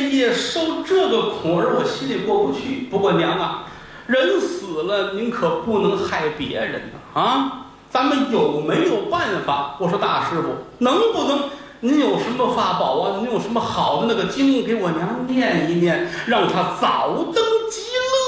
[0.00, 2.88] 夜夜受这个苦儿，我心里过不去。
[2.90, 3.64] 不过娘啊，
[4.06, 7.20] 人死了，您可不能害别人呐！
[7.20, 9.76] 啊，咱们有没有办法？
[9.78, 11.40] 我说大师傅，能不能？
[11.82, 13.16] 您有什么法宝啊？
[13.20, 17.34] 您有什么好的那个经，给我娘念一念，让她早登
[17.70, 17.80] 极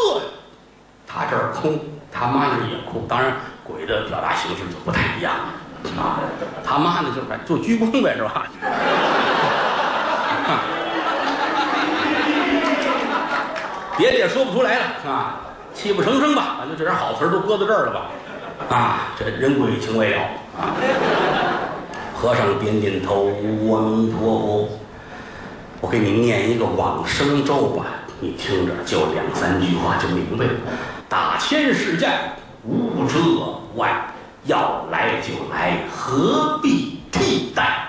[0.09, 0.25] 乐呀！
[1.07, 1.79] 他这儿哭，
[2.11, 3.05] 他妈那也哭。
[3.07, 5.35] 当然，鬼的表达形式就不太一样
[5.99, 6.21] 啊。
[6.65, 8.47] 他妈呢，就是就鞠躬呗，是吧？
[13.97, 15.41] 别的也说不出来了啊，
[15.75, 16.57] 泣不成声吧。
[16.59, 18.77] 反正这点好词都搁在这儿了吧？
[18.77, 20.23] 啊，这人鬼情未了
[20.59, 20.75] 啊。
[22.15, 24.69] 和尚点点头，阿弥陀佛。
[25.81, 27.87] 我给你念一个往生咒吧，
[28.21, 30.53] 你听着，就两三句话就明白了。
[31.09, 32.09] 大千世界
[32.65, 33.19] 无这
[33.75, 37.89] 外，要来就来，何必替代？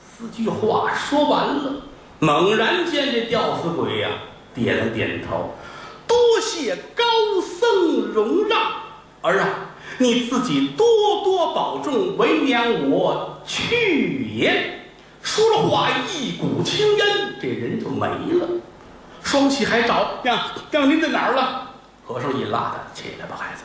[0.00, 1.72] 四句话说完了，
[2.18, 4.08] 猛然间这吊死鬼呀
[4.56, 5.54] 点了点头，
[6.08, 7.04] 多谢高
[7.60, 8.58] 僧容让，
[9.20, 9.48] 儿啊。
[9.98, 10.86] 你自己多
[11.22, 14.80] 多保重，为娘我去也。
[15.22, 17.06] 说了话，一股青烟，
[17.40, 18.48] 这人就没了。
[19.22, 20.38] 双喜还找娘，
[20.70, 21.70] 娘您在哪儿了？
[22.04, 23.62] 和尚一拉他起来吧，孩子。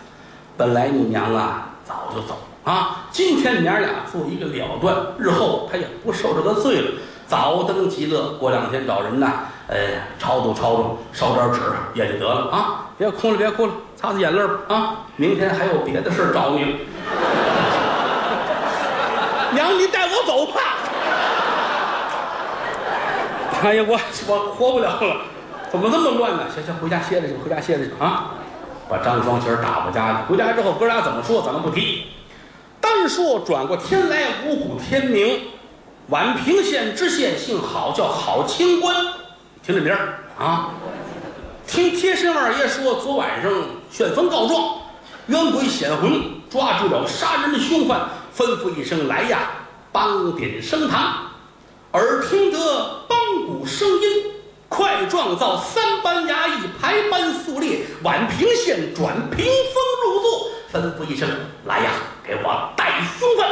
[0.58, 6.92] 本来你娘啊早就走了啊，今天娘俩做一个了断，日后他也不受这个罪了，
[7.28, 8.38] 早登极乐。
[8.40, 9.28] 过两天找人呢，
[9.68, 9.78] 呃，
[10.20, 11.62] 超度超度，烧点纸
[11.94, 12.90] 也就得了啊。
[12.98, 13.72] 别哭了，别哭了。
[13.96, 14.98] 擦擦眼泪吧啊！
[15.16, 16.62] 明天还有别的事儿找你。
[19.54, 20.60] 娘，你带我走吧。
[23.64, 25.18] 哎呀，我我活不了了，
[25.72, 26.46] 怎么这么乱呢？
[26.54, 28.32] 行行，回家歇着去，回家歇着去啊！
[28.90, 30.18] 把张双喜打回家去。
[30.32, 32.08] 回家之后，哥俩怎么说，咱们不提。
[32.82, 35.40] 单说转过天来，五谷天明，
[36.10, 38.96] 宛平县知县姓郝，叫郝清官，
[39.64, 40.72] 听这名儿啊。
[41.68, 43.52] 听贴身二爷说，昨晚上
[43.92, 44.78] 旋风告状，
[45.28, 46.20] 冤鬼显魂，
[46.50, 49.52] 抓住了杀人的凶犯，吩咐一声来呀，
[49.92, 51.28] 帮点升堂。
[51.94, 52.58] 耳听得
[53.08, 54.32] 梆鼓声音，
[54.68, 61.30] 快状造三班衙役排班肃列，宛平县转屏风入座，吩咐一声
[61.66, 61.92] 来呀，
[62.26, 63.48] 给我带凶犯。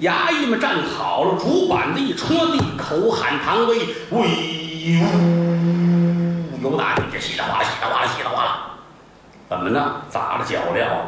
[0.00, 3.78] 衙役们站好了，竹板子一戳地，口喊唐威，
[4.10, 4.26] 威
[4.92, 4.94] 武。
[6.62, 8.70] 有大地，这稀里哗啦，稀里哗啦，稀里哗啦，
[9.48, 10.02] 怎么呢？
[10.08, 11.06] 砸了脚镣了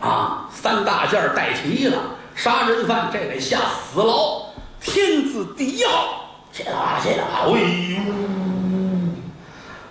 [0.00, 0.48] 啊！
[0.50, 1.98] 三大件带齐了，
[2.34, 4.46] 杀人犯这得下死牢，
[4.80, 7.50] 天字第一号，稀里哗啦，稀里哗啦，哎
[7.92, 7.98] 呦！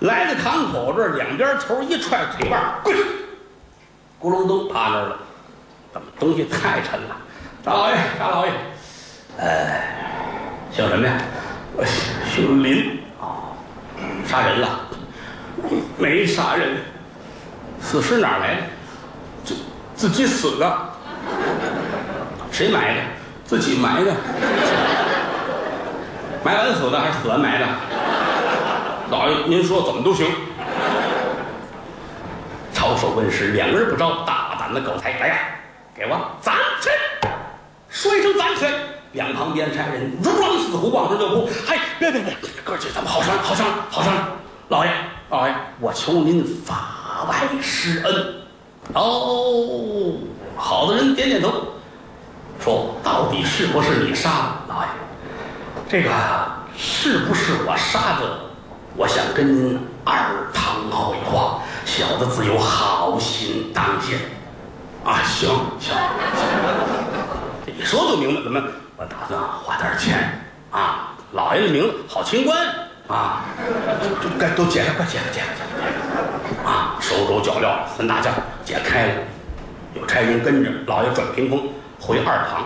[0.08, 2.96] 来到堂口这，两边头一踹腿腕，跪，
[4.19, 5.15] 咕隆咚趴那儿了。
[5.93, 7.15] 怎么东西太沉了？
[7.63, 8.52] 大老爷，大老爷，
[9.38, 9.96] 哎，
[10.72, 11.22] 姓什么呀？
[12.34, 13.03] 姓林，
[14.28, 14.68] 杀人了。
[15.98, 16.78] 没杀人，
[17.80, 18.62] 死尸哪来的？
[19.44, 19.56] 自
[19.96, 20.78] 自己死的。
[22.52, 23.02] 谁埋的？
[23.46, 24.13] 自己埋的。
[26.44, 27.66] 埋完死的还是死完埋的？
[29.10, 30.28] 老爷，您说怎么都行。
[32.74, 35.36] 抄手问世，两个人不招，大胆的狗才来呀！
[35.96, 36.92] 给我砸拳！
[37.89, 38.72] 说一声攒起来，
[39.13, 41.49] 两旁边差人如狼似虎往上就扑。
[41.65, 44.28] 嗨，别别别，哥几个咱们好商量，好商量，好商量。
[44.69, 44.91] 老爷。
[45.30, 48.36] 老爷，我求您法外施恩。
[48.93, 50.13] 哦，
[50.56, 51.52] 好的人点点头，
[52.60, 54.88] 说：“到底是不是你杀的？”老爷，
[55.89, 56.10] 这个
[56.78, 58.39] 是不是我杀的？
[58.95, 64.19] 我想跟您二堂会话，小的自有好心当先。
[65.04, 65.49] 啊，行
[65.80, 65.95] 行
[66.36, 68.41] 行，一 说就明白。
[68.43, 68.62] 怎么？
[69.04, 70.39] 我打算花点钱
[70.72, 72.58] 啊，老爷的名字好清官。
[73.06, 73.44] 啊，
[74.22, 75.84] 就该都解开，快解开，解开，解开！
[76.72, 78.32] 啊，手肘脚镣三大件
[78.63, 79.16] 解开了，
[79.94, 81.68] 有差人跟着老爷转屏风
[82.00, 82.66] 回二堂，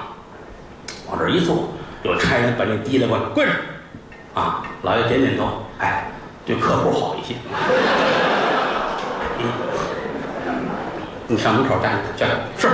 [1.07, 1.69] 往这一坐，
[2.03, 3.51] 有差人把那提来过来，跪着。
[4.35, 6.11] 啊，老爷点点头，哎，
[6.45, 7.33] 对客户好一些。
[11.25, 12.69] 你上门口站着，去是。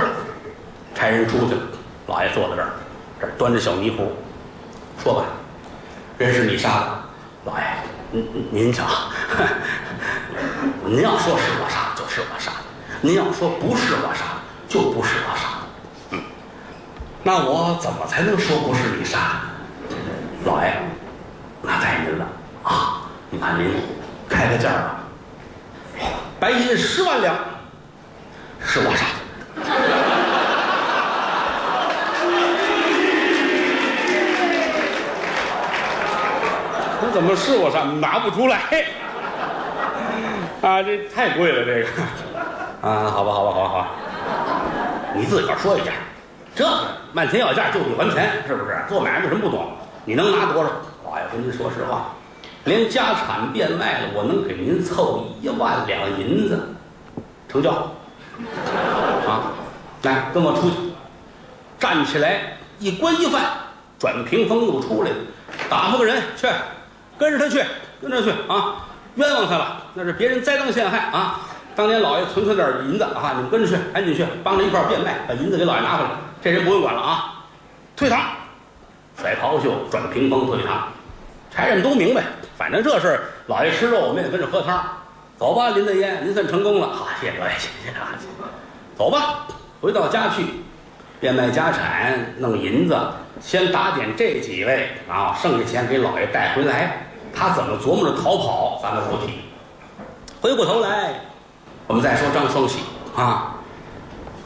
[0.94, 1.62] 差人出去了，
[2.06, 2.68] 老爷坐在这儿，
[3.38, 4.12] 端着小泥壶，
[5.02, 5.24] 说吧，
[6.18, 7.02] 人是你杀的，
[7.44, 7.64] 老爷，
[8.10, 8.84] 您您瞧，
[10.84, 12.58] 您要说是我杀，就是我杀的；
[13.00, 14.24] 您要说不是我杀，
[14.68, 15.66] 就不是我杀的。
[16.10, 16.22] 嗯，
[17.22, 19.96] 那我怎么才能说不是你杀的？
[20.44, 20.80] 老爷，
[21.62, 22.26] 那在您了
[22.62, 23.02] 啊！
[23.30, 23.74] 你看您
[24.28, 25.00] 开个价吧，
[26.38, 27.34] 白银十万两，
[28.60, 30.53] 是我杀的。
[37.12, 38.00] 怎么是我上？
[38.00, 38.58] 拿不出来
[40.62, 40.82] 啊！
[40.82, 41.88] 这太贵了，这个
[42.88, 43.88] 啊，好吧，好吧，好吧，好吧，
[45.14, 45.92] 你自个儿说一下，
[46.54, 46.70] 这个
[47.12, 48.76] 漫天要价就地还钱，是不是？
[48.88, 49.72] 做买卖什么不懂？
[50.04, 50.70] 你能拿多少？
[51.04, 52.14] 老爷跟您说实话，
[52.64, 56.74] 连家产变卖了，我能给您凑一万两银子，
[57.48, 57.70] 成交
[59.26, 59.52] 啊！
[60.02, 60.76] 来，跟我出去，
[61.78, 63.42] 站起来，一关一饭，
[63.98, 65.16] 转屏风又出来了，
[65.68, 66.46] 打发个人去。
[67.18, 67.64] 跟着他去，
[68.00, 68.86] 跟着去啊！
[69.16, 71.40] 冤枉他了，那是别人栽赃陷害啊！
[71.76, 76.10] 当年老爷存存点银子啊，你们跟着去，赶紧去，帮着一块变卖，把银子给老爷拿回来。
[76.42, 77.44] 这人不用管了啊！
[77.96, 78.20] 退堂，
[79.20, 80.88] 甩袍袖，转屏风，退堂。
[81.52, 82.24] 差人都明白，
[82.58, 84.84] 反正这事儿老爷吃肉，我们也跟着喝汤。
[85.36, 86.88] 走吧，林大爷，您算成功了。
[86.88, 88.10] 好，谢谢各位，谢谢啊！
[88.96, 89.46] 走吧，
[89.80, 90.44] 回到家去，
[91.24, 92.94] 变卖家产，弄银子。
[93.40, 96.98] 先打点这几位啊，剩下钱给老爷带回来。
[97.34, 99.32] 他怎么琢磨着逃跑，咱们不提。
[100.42, 101.14] 回过头来，
[101.86, 102.80] 我们再说张双喜
[103.16, 103.54] 啊，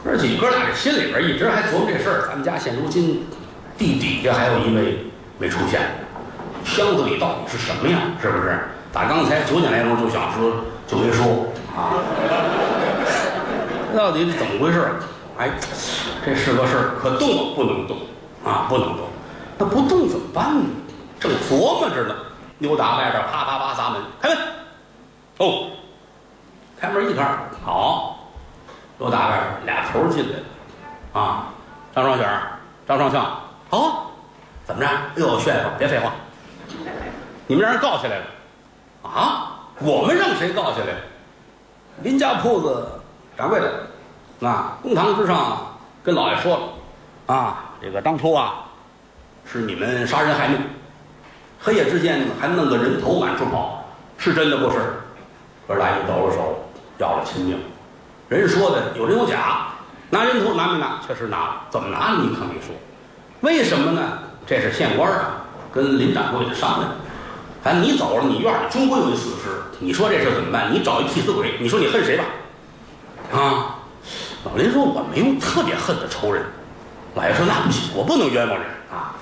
[0.05, 2.27] 哥几哥俩这心里边一直还琢磨这事儿。
[2.29, 3.27] 咱们家现如今
[3.77, 4.99] 地底下还有一位
[5.37, 5.81] 没出现，
[6.63, 8.03] 箱子里到底是什么呀？
[8.21, 8.57] 是不是？
[8.93, 11.99] 打刚才九点来钟就想说，就没说啊。
[13.93, 14.93] 到底是怎么回事？
[15.39, 15.49] 哎，
[16.25, 17.97] 这是个事儿，可动不能动。
[18.43, 19.05] 啊，不能动，
[19.57, 20.65] 那不动怎么办呢？
[21.19, 22.15] 正琢磨着呢，
[22.57, 24.37] 扭打外边啪啪啪砸门，开门。
[25.39, 25.71] 哦，
[26.79, 28.29] 开门一看，好，
[28.97, 31.21] 扭打外边俩头进来了。
[31.21, 31.47] 啊，
[31.93, 32.41] 张双选，
[32.87, 33.19] 张双庆，
[33.69, 34.11] 好，
[34.65, 34.89] 怎么着？
[35.17, 36.13] 又有，炫夫，别废话，
[37.45, 38.25] 你们让人告起来了。
[39.03, 40.95] 啊，我们让谁告起来？
[42.03, 42.87] 林家铺子
[43.37, 43.87] 掌柜的，
[44.39, 46.57] 那公堂之上跟老爷说
[47.27, 47.65] 了，啊。
[47.81, 48.65] 这个当初啊，
[49.49, 50.59] 是你们杀人害命，
[51.61, 53.85] 黑夜之间还弄个人头满处跑，
[54.17, 54.79] 是真的不是？
[55.65, 56.59] 哥俩就抖了手，
[56.97, 57.57] 要了亲命。
[58.27, 59.69] 人说的有真有假，
[60.09, 60.99] 拿人头拿没拿？
[61.07, 62.17] 确实拿了，怎么拿？
[62.21, 62.75] 你可没说。
[63.39, 64.19] 为什么呢？
[64.45, 66.91] 这是县官啊，跟林掌柜的商量。
[67.63, 69.61] 反正你走了，你院里终归有一死尸。
[69.79, 70.73] 你说这事怎么办？
[70.73, 72.25] 你找一替死鬼，你说你恨谁吧？
[73.31, 73.78] 啊，
[74.43, 76.43] 老林说我没有特别恨的仇人。
[77.15, 79.17] 老爷说：“那不行，我不能冤枉人啊！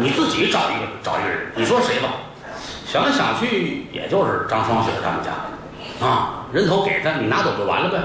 [0.00, 2.08] 你自己找一个，找一个人，你说谁吧？
[2.86, 5.30] 想来想去，也就是张双雪他们家，
[6.04, 7.98] 啊，人头给他，你拿走就完了呗，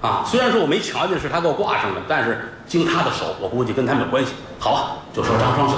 [0.00, 0.22] 啊！
[0.24, 4.32] 虽然说我没瞧见是他给我挂上的，但是经他的手，我估计跟他们有关系。
[4.60, 5.74] 好吧，就说张双雪。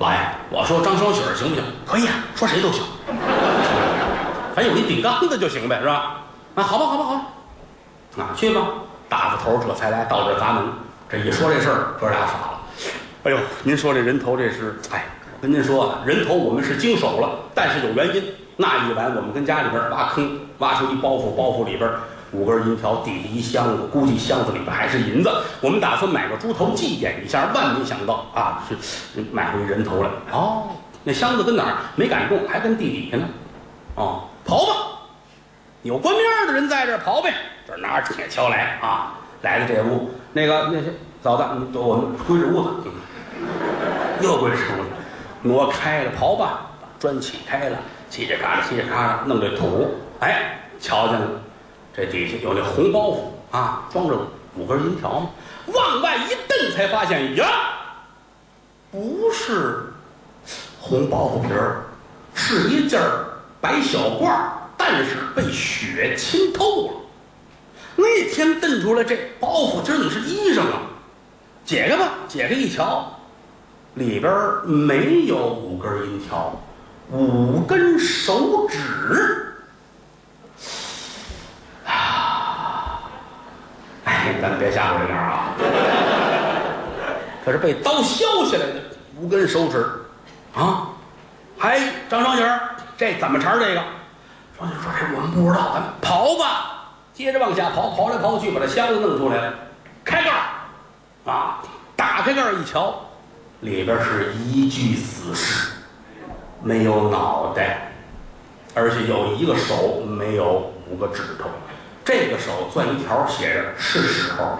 [0.00, 0.18] 老爷，
[0.50, 1.62] 我说张双雪行不行？
[1.86, 2.82] 可以啊，说谁都行，
[4.52, 6.16] 反正有一顶缸子就行呗，是吧？
[6.56, 7.20] 啊，好吧，好吧，好吧，
[8.16, 8.60] 啊，去吧。
[9.08, 10.64] 大斧头这才来到这砸门。”
[11.08, 12.60] 这一说这事儿，哥俩傻了。
[13.24, 15.04] 哎呦，您说这人头这是，哎，
[15.40, 18.22] 跟您说，人头我们是经手了，但是有原因。
[18.56, 21.90] 那一晚我们跟家里边挖坑，挖出一包袱，包袱里边
[22.32, 25.30] 五根银条，底下一箱子，估计箱子里边还是银子。
[25.60, 30.08] 我们打算买个猪头祭奠一下，万没想到啊，是买回人头来。
[30.30, 30.68] 哦，
[31.04, 31.76] 那箱子跟哪儿？
[31.96, 33.24] 没敢动，还跟地底下呢。
[33.96, 34.74] 哦，刨吧，
[35.82, 37.34] 有官面的人在这刨呗。
[37.78, 40.10] 拿着铁锹来啊，来了这屋。
[40.32, 42.70] 那个那些嫂子，你我们归置屋子，
[44.20, 44.88] 又归置屋子，
[45.42, 47.76] 挪开了刨吧，把砖起开了，
[48.10, 51.28] 嘁哩嘎啦，嘁哩嘎啦，弄这土，哎，瞧见了，
[51.94, 53.18] 这底下有那红包袱
[53.50, 54.16] 啊，装着
[54.56, 55.30] 五根银条嘛，
[55.66, 57.46] 往外一蹬，才发现呀，
[58.90, 59.92] 不是
[60.80, 61.82] 红包袱皮儿，
[62.34, 63.00] 是一件
[63.60, 64.32] 白小褂，
[64.76, 66.92] 但是被血浸透了。
[67.96, 70.82] 那天蹬出来这包袱，今儿怎么是衣裳啊？
[71.64, 73.12] 解开吧，解开一瞧，
[73.94, 74.32] 里边
[74.64, 76.52] 没有五根银条，
[77.10, 79.54] 五根手指。
[81.86, 83.02] 啊！
[84.04, 85.54] 哎，咱别吓唬人点啊！
[87.44, 88.74] 可是被刀削下来的
[89.20, 89.86] 五根手指，
[90.54, 90.88] 啊！
[91.58, 92.42] 还张双喜
[92.96, 93.82] 这怎么茬这个？
[94.58, 96.70] 双喜说：“这我们不知道，咱刨吧。”
[97.22, 99.54] 接着往下刨，刨来刨去，把这箱子弄出来了，
[100.04, 100.42] 开盖儿，
[101.30, 101.62] 啊，
[101.94, 102.96] 打开盖儿一瞧，
[103.60, 105.70] 里边是一具死尸，
[106.60, 107.92] 没有脑袋，
[108.74, 111.48] 而且有一个手没有五个指头，
[112.04, 114.58] 这个手攥一条，写着是时候。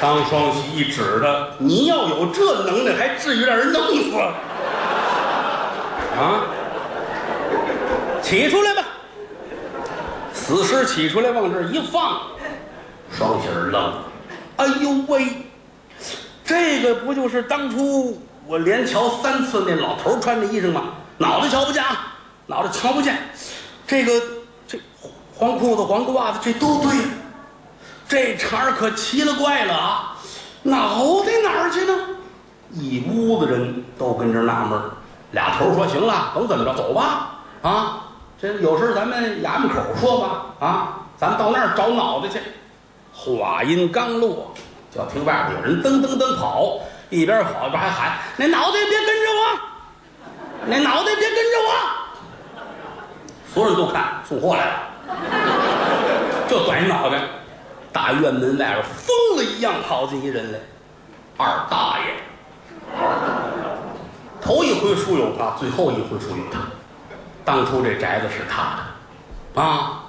[0.00, 4.12] 张 双喜一指的，你要有这能耐，还至于让人弄死？
[6.16, 6.54] 啊！
[8.26, 8.82] 起出来吧！
[10.34, 12.22] 死尸起出来，往这一放，
[13.16, 14.02] 双喜儿愣了。
[14.56, 15.28] 哎呦喂，
[16.44, 20.94] 这个不就是当初我连瞧三次那老头穿的衣裳吗？
[21.18, 22.14] 脑袋瞧不见啊，
[22.46, 23.16] 脑袋瞧不见。
[23.86, 24.20] 这个
[24.66, 24.76] 这
[25.32, 26.90] 黄裤子、黄裤袜子，这都对。
[28.08, 30.16] 这茬儿可奇了怪了啊！
[30.64, 31.94] 脑袋哪儿去呢？
[32.72, 34.80] 一屋子人都跟这纳闷。
[35.30, 37.32] 俩头说：“行了，甭怎么着，走吧。
[37.62, 38.05] 啊，
[38.40, 40.46] 这有事儿咱们衙门口说吧。
[40.60, 42.38] 啊，咱到那儿找脑袋去。”
[43.12, 44.52] 话音刚落，
[44.94, 46.78] 就听外边有人噔噔噔跑，
[47.08, 49.58] 一边跑一边还喊：“那脑袋别跟着我！
[50.66, 51.72] 那脑袋别跟着我！”
[53.52, 54.72] 所有人都看送货来了，
[56.46, 57.22] 就短一脑袋。
[57.90, 60.58] 大院门外边疯了一样跑进一人来，
[61.38, 62.04] 二大爷。
[64.42, 66.60] 头一回书有他，最后一回书有他。
[67.46, 68.80] 当初这宅子是他
[69.54, 70.02] 的，啊，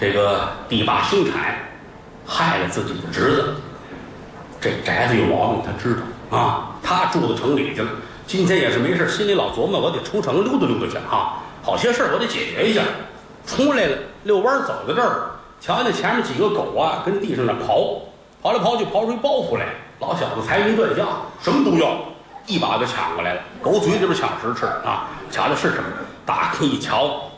[0.00, 1.56] 这个地霸生产
[2.26, 3.54] 害了自己的侄子，
[4.60, 6.70] 这宅子有毛病，他知道啊。
[6.82, 7.88] 他住到城里去了，
[8.26, 12.82] 今天也是没事，心里老琢磨，我得出城溜达溜达去啊，好些事儿我得解决一下。
[13.46, 15.30] 出来了，遛弯走到这儿。
[15.60, 18.00] 瞧那前面几个狗啊，跟地上那刨，
[18.42, 19.66] 刨来刨去，刨出一包袱来。
[20.00, 21.06] 老小子财迷断象，
[21.40, 21.96] 什么都要，
[22.48, 23.40] 一把就抢过来了。
[23.62, 25.06] 狗嘴里边抢食吃啊！
[25.30, 25.84] 瞧瞧是什么？
[26.24, 27.30] 打开一瞧，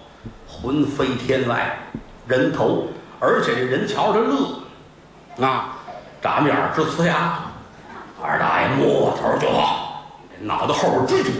[0.49, 1.78] 魂飞天外，
[2.26, 2.89] 人头，
[3.20, 5.76] 而且这人瞧着乐，啊，
[6.20, 7.41] 眨着眼直呲牙。
[8.22, 10.05] 二大爷摸头就跑，
[10.41, 11.30] 脑袋后边追住。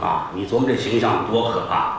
[0.00, 1.98] 啊，你琢磨这形象多可怕！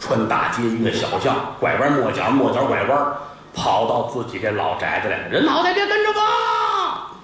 [0.00, 3.12] 穿大街越小巷，拐弯抹角，抹角拐弯，
[3.54, 5.28] 跑到自己这老宅子来。
[5.28, 7.16] 人脑袋别跟着我！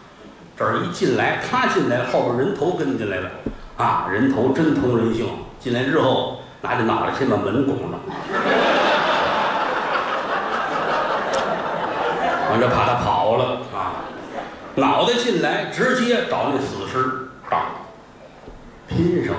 [0.57, 3.30] 这儿一进来，他进来，后边人头跟进来了。
[3.76, 5.26] 啊，人头真通人性，
[5.61, 7.98] 进来之后拿着脑袋先把门拱了，
[12.50, 13.92] 完了怕他跑了啊。
[14.74, 17.61] 脑袋进来，直接找那死尸，当
[18.88, 19.34] 拼上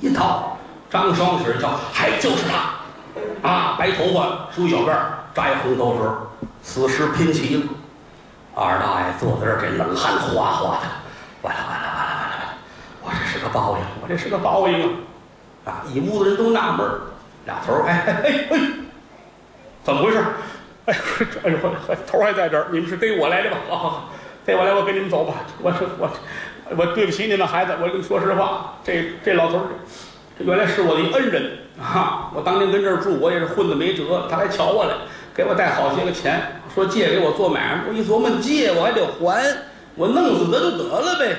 [0.00, 0.58] 一套。
[0.90, 3.48] 张双喜叫，还就是他。
[3.48, 6.14] 啊，白头发，梳小辫儿，扎一红头绳，
[6.62, 7.62] 死尸拼齐了。
[8.54, 10.88] 二大爷坐在这儿，这冷汗哗哗的。
[11.40, 12.54] 完了完了完了完了！
[13.02, 14.88] 我这是个报应，我这是个报应啊！
[15.64, 17.00] 啊，一屋子人都纳闷儿，
[17.46, 18.60] 俩头儿，哎哎哎哎，
[19.84, 20.18] 怎么回事？
[20.86, 21.58] 哎呦，哎呦，
[22.06, 23.56] 头还在这儿，你们是逮我来的吧？
[23.68, 24.10] 好好好，
[24.44, 25.34] 逮我来，我跟你们走吧。
[25.60, 26.10] 我我
[26.76, 29.64] 我对不起你们孩子，我跟你说实话，这这老头儿。
[30.38, 32.30] 这原来是我的恩人啊！
[32.34, 34.26] 我当年跟这儿住，我也是混的没辙。
[34.30, 34.94] 他来瞧我来，
[35.34, 37.82] 给我带好些个钱，说借给我做买卖。
[37.86, 39.44] 我一琢磨，借我还得还，
[39.94, 41.36] 我弄死他就得了呗！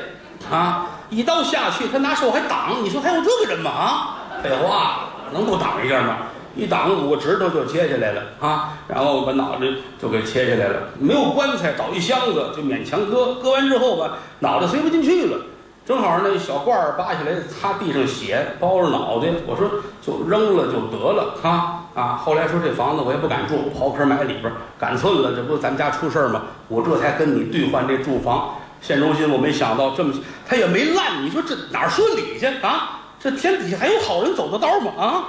[0.52, 2.84] 啊，一刀下去，他拿手还挡。
[2.84, 3.72] 你说还有这个人吗？
[3.72, 6.18] 啊，废话，能不挡一下吗？
[6.56, 8.74] 一挡，五个指头就切下来了啊！
[8.88, 9.66] 然后把脑袋
[10.00, 10.82] 就给切下来了。
[11.00, 13.34] 没有棺材，找一箱子就勉强搁。
[13.42, 15.38] 搁完之后吧，脑袋塞不进去了。
[15.84, 19.30] 正好那小罐儿扒下来，擦地上血，包着脑袋。
[19.48, 19.68] 我说
[20.00, 22.22] 就扔了就得了啊啊！
[22.24, 25.34] 后来说这房子我也不敢住，刨坑埋里边，赶寸了。
[25.36, 26.44] 这不咱家出事儿吗？
[26.68, 28.54] 我这才跟你兑换这住房。
[28.84, 30.14] 现如今我没想到这么，
[30.46, 31.24] 他也没烂。
[31.24, 33.00] 你说这哪说理去啊？
[33.18, 34.92] 这天底下还有好人走的道吗？
[35.00, 35.24] 啊？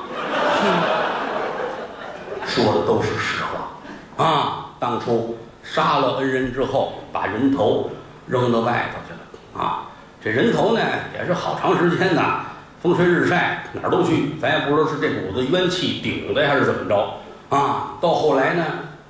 [2.45, 4.67] 说的都是实话啊！
[4.81, 7.89] 当初杀了恩人之后，把人头
[8.27, 9.85] 扔到外头去了啊！
[10.23, 10.81] 这人头呢，
[11.17, 12.41] 也是好长时间呐，
[12.83, 17.15] 风吹日晒，哪儿都去，咱也不知道是这股子冤气顶的还是怎么着
[17.57, 17.95] 啊。
[18.01, 18.65] 到后来呢，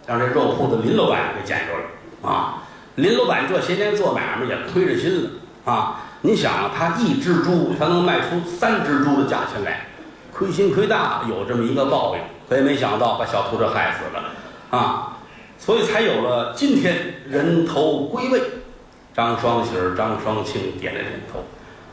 [0.07, 2.63] 让这肉铺的林老板给捡着了啊。
[2.97, 5.31] 林老板这些年做买卖也亏着心了
[5.73, 6.01] 啊。
[6.21, 9.87] 你想，他一只猪，他能卖出三只猪的价钱来，
[10.33, 12.23] 亏心亏大，有这么一个报应。
[12.49, 14.25] 可也没想到把小秃子害死了
[14.71, 15.17] 啊，
[15.59, 18.41] 所以才有了今天人头归位。
[19.15, 21.45] 张双喜、张双庆点了点头，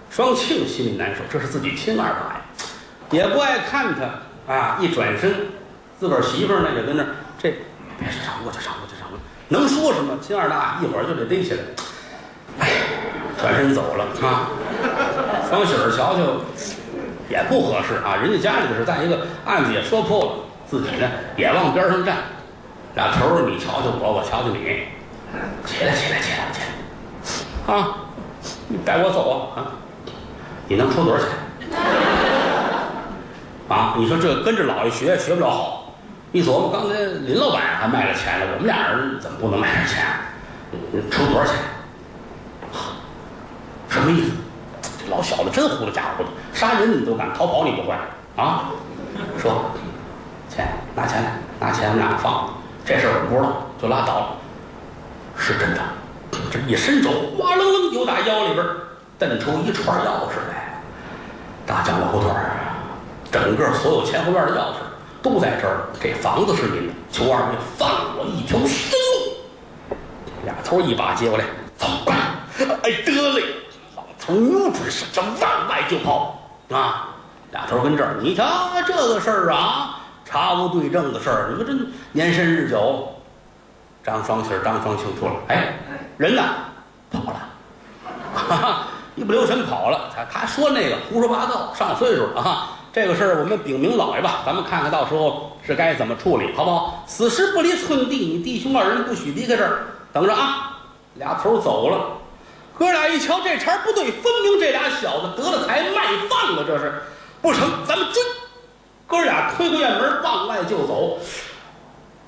[0.09, 2.41] 双庆心里难受，这是自己亲二大
[3.11, 4.77] 爷，也不爱看他啊！
[4.81, 5.33] 一转身，
[5.99, 7.05] 自个儿媳妇儿呢也跟那，
[7.37, 7.49] 这
[7.99, 8.90] 别上过去，上我去，上，
[9.51, 10.17] 能说什么？
[10.21, 11.59] 亲二大一会儿就得逮起来，
[12.59, 12.69] 哎，
[13.37, 14.47] 转身走了啊！
[15.49, 16.21] 双喜儿瞧瞧，
[17.29, 18.15] 也不合适啊。
[18.15, 20.31] 人家家里的事，再一个案子也说破了，
[20.65, 22.17] 自己呢也往边上站。
[22.95, 24.87] 俩头儿，你瞧瞧我，我瞧瞧你，
[25.65, 26.61] 起来，起来，起来，起
[27.67, 27.97] 来，啊，
[28.69, 29.75] 你带我走啊啊！
[30.69, 31.27] 你能出多少钱？
[33.67, 35.80] 啊，你说这跟着老爷学学不了好。
[36.31, 40.05] 一琢磨，刚才林老板还卖了钱了，我们俩人怎么不能卖点钱？
[40.91, 41.55] 你出多少钱？
[43.89, 44.31] 什么意思？
[45.03, 47.93] 这老小子真糊涂，家伙的，杀人你都敢，逃跑你不会
[48.37, 48.69] 啊？
[49.37, 49.65] 说，
[50.49, 52.49] 钱，拿钱来，拿钱，我们俩放。
[52.85, 54.27] 这事儿我不知道，就拉倒了。
[55.37, 55.81] 是真的，
[56.49, 58.65] 这一伸手，哗楞楞就打腰里边
[59.19, 60.79] 蹬出一串钥匙来。
[61.65, 62.33] 大江的胡同，
[63.29, 64.80] 整个所有前后院的钥匙
[65.21, 65.87] 都在这儿。
[66.01, 69.97] 这房子是您的，求二位放我一条生路。
[70.45, 71.45] 俩头一把接过来，
[71.77, 72.13] 走吧。
[72.83, 73.43] 哎，得嘞！
[73.95, 76.39] 老头扭转身，这往外就跑
[76.71, 77.09] 啊！
[77.51, 78.43] 俩头跟这儿，你瞧
[78.87, 79.99] 这个事儿啊。
[80.23, 81.73] 查无对证的事儿，你说这
[82.13, 83.13] 年深日久，
[84.03, 85.73] 张双喜、张双庆出来，哎，
[86.17, 86.41] 人呢？
[87.11, 87.39] 跑了，
[88.33, 90.09] 哈哈，一不留神跑了。
[90.15, 92.77] 他他说那个胡说八道，上岁数了啊。
[92.93, 97.05] 这个事儿我们禀明老爷吧，咱们看看到时候是该怎么处理，好不好？
[97.07, 100.79] 此时不离寸地，你弟兄二人不许离开这儿，等着啊。
[101.15, 102.17] 俩头走了，
[102.77, 107.01] 哥俩一瞧这茬不对，分明这俩小子得了财卖放了，这是
[107.41, 108.21] 不成，咱们追。
[109.07, 111.17] 哥俩推开院门往外就走，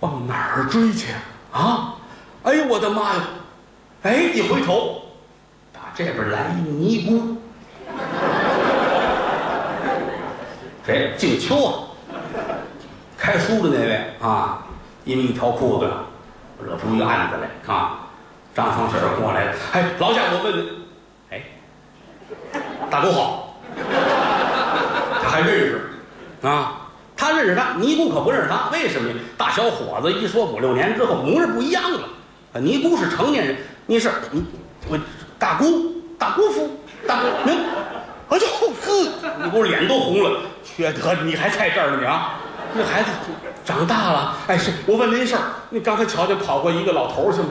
[0.02, 1.14] 往哪儿追去
[1.52, 1.96] 啊？
[2.44, 3.22] 哎呦我的妈呀！
[4.04, 5.02] 哎，一回头，
[5.72, 7.38] 打这边来一尼姑，
[10.86, 11.14] 谁？
[11.18, 11.74] 静秋啊，
[13.18, 14.66] 开书的那位啊，
[15.06, 15.90] 因为一条裤子
[16.64, 18.00] 惹出一个案子来啊。
[18.56, 20.70] 张双喜过来了，哎，老贾，我问你，
[21.32, 21.42] 哎，
[22.88, 23.58] 大姑好，
[25.24, 25.82] 他还认识。
[26.44, 26.82] 啊，
[27.18, 28.70] 他认识他，尼姑可不认识他。
[28.72, 29.16] 为什么呀？
[29.36, 32.02] 大小伙子一说五六年之后模样不一样了。
[32.60, 33.58] 尼姑是成年人，
[33.88, 34.46] 你是你
[34.88, 35.00] 我
[35.40, 36.70] 大姑大姑父
[37.08, 37.58] 大姑明，
[38.34, 38.48] 哎呦
[38.82, 39.10] 呵，
[39.44, 40.40] 你不是脸都红了。
[40.64, 42.34] 缺德，你还在这儿呢你啊？
[42.74, 43.12] 那孩子
[43.64, 44.36] 长大了。
[44.48, 47.50] 哎，是我问您一事儿，你刚才瞧见跑过一个老头去吗？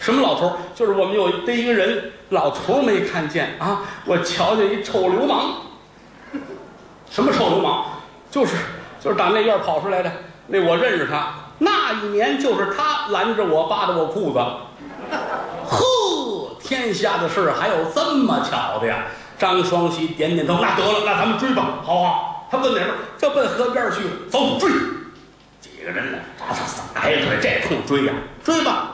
[0.00, 0.52] 什么老头？
[0.74, 3.80] 就是我们有逮一个人，老头没看见啊。
[4.04, 5.54] 我瞧见一臭流氓。
[7.10, 7.86] 什么臭流氓？
[8.30, 8.54] 就是
[9.00, 10.12] 就是打那院跑出来的，
[10.46, 11.32] 那我认识他。
[11.58, 14.38] 那一年就是他拦着我，扒着我裤子。
[15.66, 19.06] 呵，天下的事还有这么巧的呀！
[19.42, 22.46] 张双喜点点头，那得了，那咱们追吧，好不好？
[22.48, 22.94] 他奔哪边？
[23.18, 24.10] 这奔河边去了。
[24.30, 24.70] 走，追！
[25.60, 26.18] 几个人呢？
[26.38, 28.12] 扎扎撒开腿，这空追呀，
[28.44, 28.90] 追吧！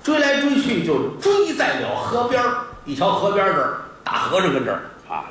[0.00, 2.40] 追来追去，就追在了河边
[2.84, 5.24] 一瞧河边这儿，大和尚跟这儿啊，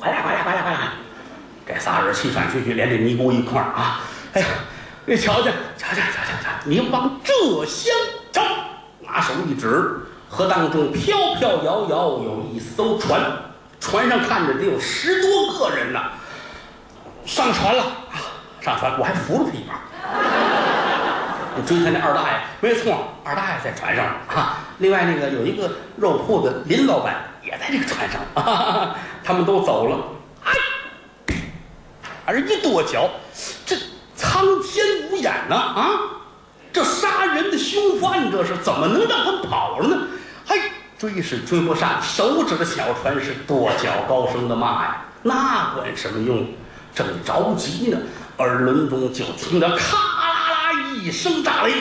[0.00, 0.78] 快来，快来，快来，快来！
[1.64, 4.00] 这仨人气喘吁吁，连这尼姑一块儿啊！
[4.32, 4.48] 哎呀，
[5.06, 5.44] 你瞧瞧，
[5.78, 6.50] 瞧瞧，瞧瞧，瞧！
[6.64, 7.94] 你往这厢
[8.32, 8.42] 瞧，
[8.98, 13.20] 拿手一指，河当中飘飘摇摇有一艘船，
[13.80, 16.00] 船上看着得有十多个人呢。
[17.26, 18.16] 上船了啊！
[18.60, 19.80] 上船，我还扶了他一把。
[21.56, 24.58] 你追他那二大爷，没错，二大爷在船上啊。
[24.78, 29.98] 另外那个有一个肉铺的林老板也在这个船上，啊、他们都走了。
[30.44, 30.52] 哎。
[32.24, 33.08] 而一跺脚，
[33.66, 33.76] 这
[34.16, 35.54] 苍天无眼呐！
[35.56, 35.90] 啊，
[36.72, 39.96] 这杀人的凶犯，这是怎么能让他跑了呢？
[41.00, 45.02] 追是追不上，手指着小船是跺脚高声的骂呀！
[45.22, 46.46] 那管什么用？
[46.94, 47.96] 正着急呢，
[48.36, 51.72] 耳轮中就听着咔啦啦一声炸雷，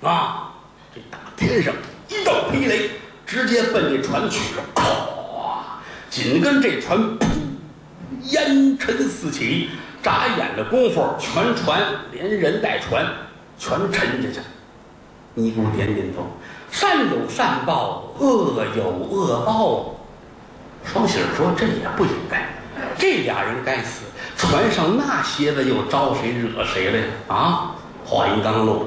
[0.00, 0.54] 啊，
[0.94, 1.74] 这大天上
[2.08, 2.92] 一道霹雷，
[3.26, 5.58] 直接奔这船去了，咵，
[6.08, 7.26] 紧跟这船噗。
[8.22, 9.68] 烟尘四起，
[10.02, 13.04] 眨眼的功夫，全船连人带船
[13.58, 14.40] 全沉下去。
[15.34, 16.26] 尼姑点点头，
[16.70, 19.94] 善有善报，恶有恶报。
[20.84, 22.48] 双喜儿说：“这也不应该，
[22.98, 24.02] 这俩人该死。
[24.36, 27.04] 船上那些个又招谁惹谁了呀？
[27.28, 27.74] 啊！”
[28.06, 28.86] 话音刚落，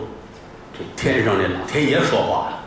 [0.74, 2.60] 这天上这老天爷说话了：“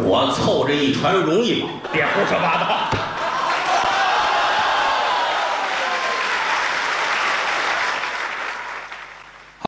[0.00, 1.68] 我凑这一船容易吗？
[1.92, 2.66] 别胡说八道。”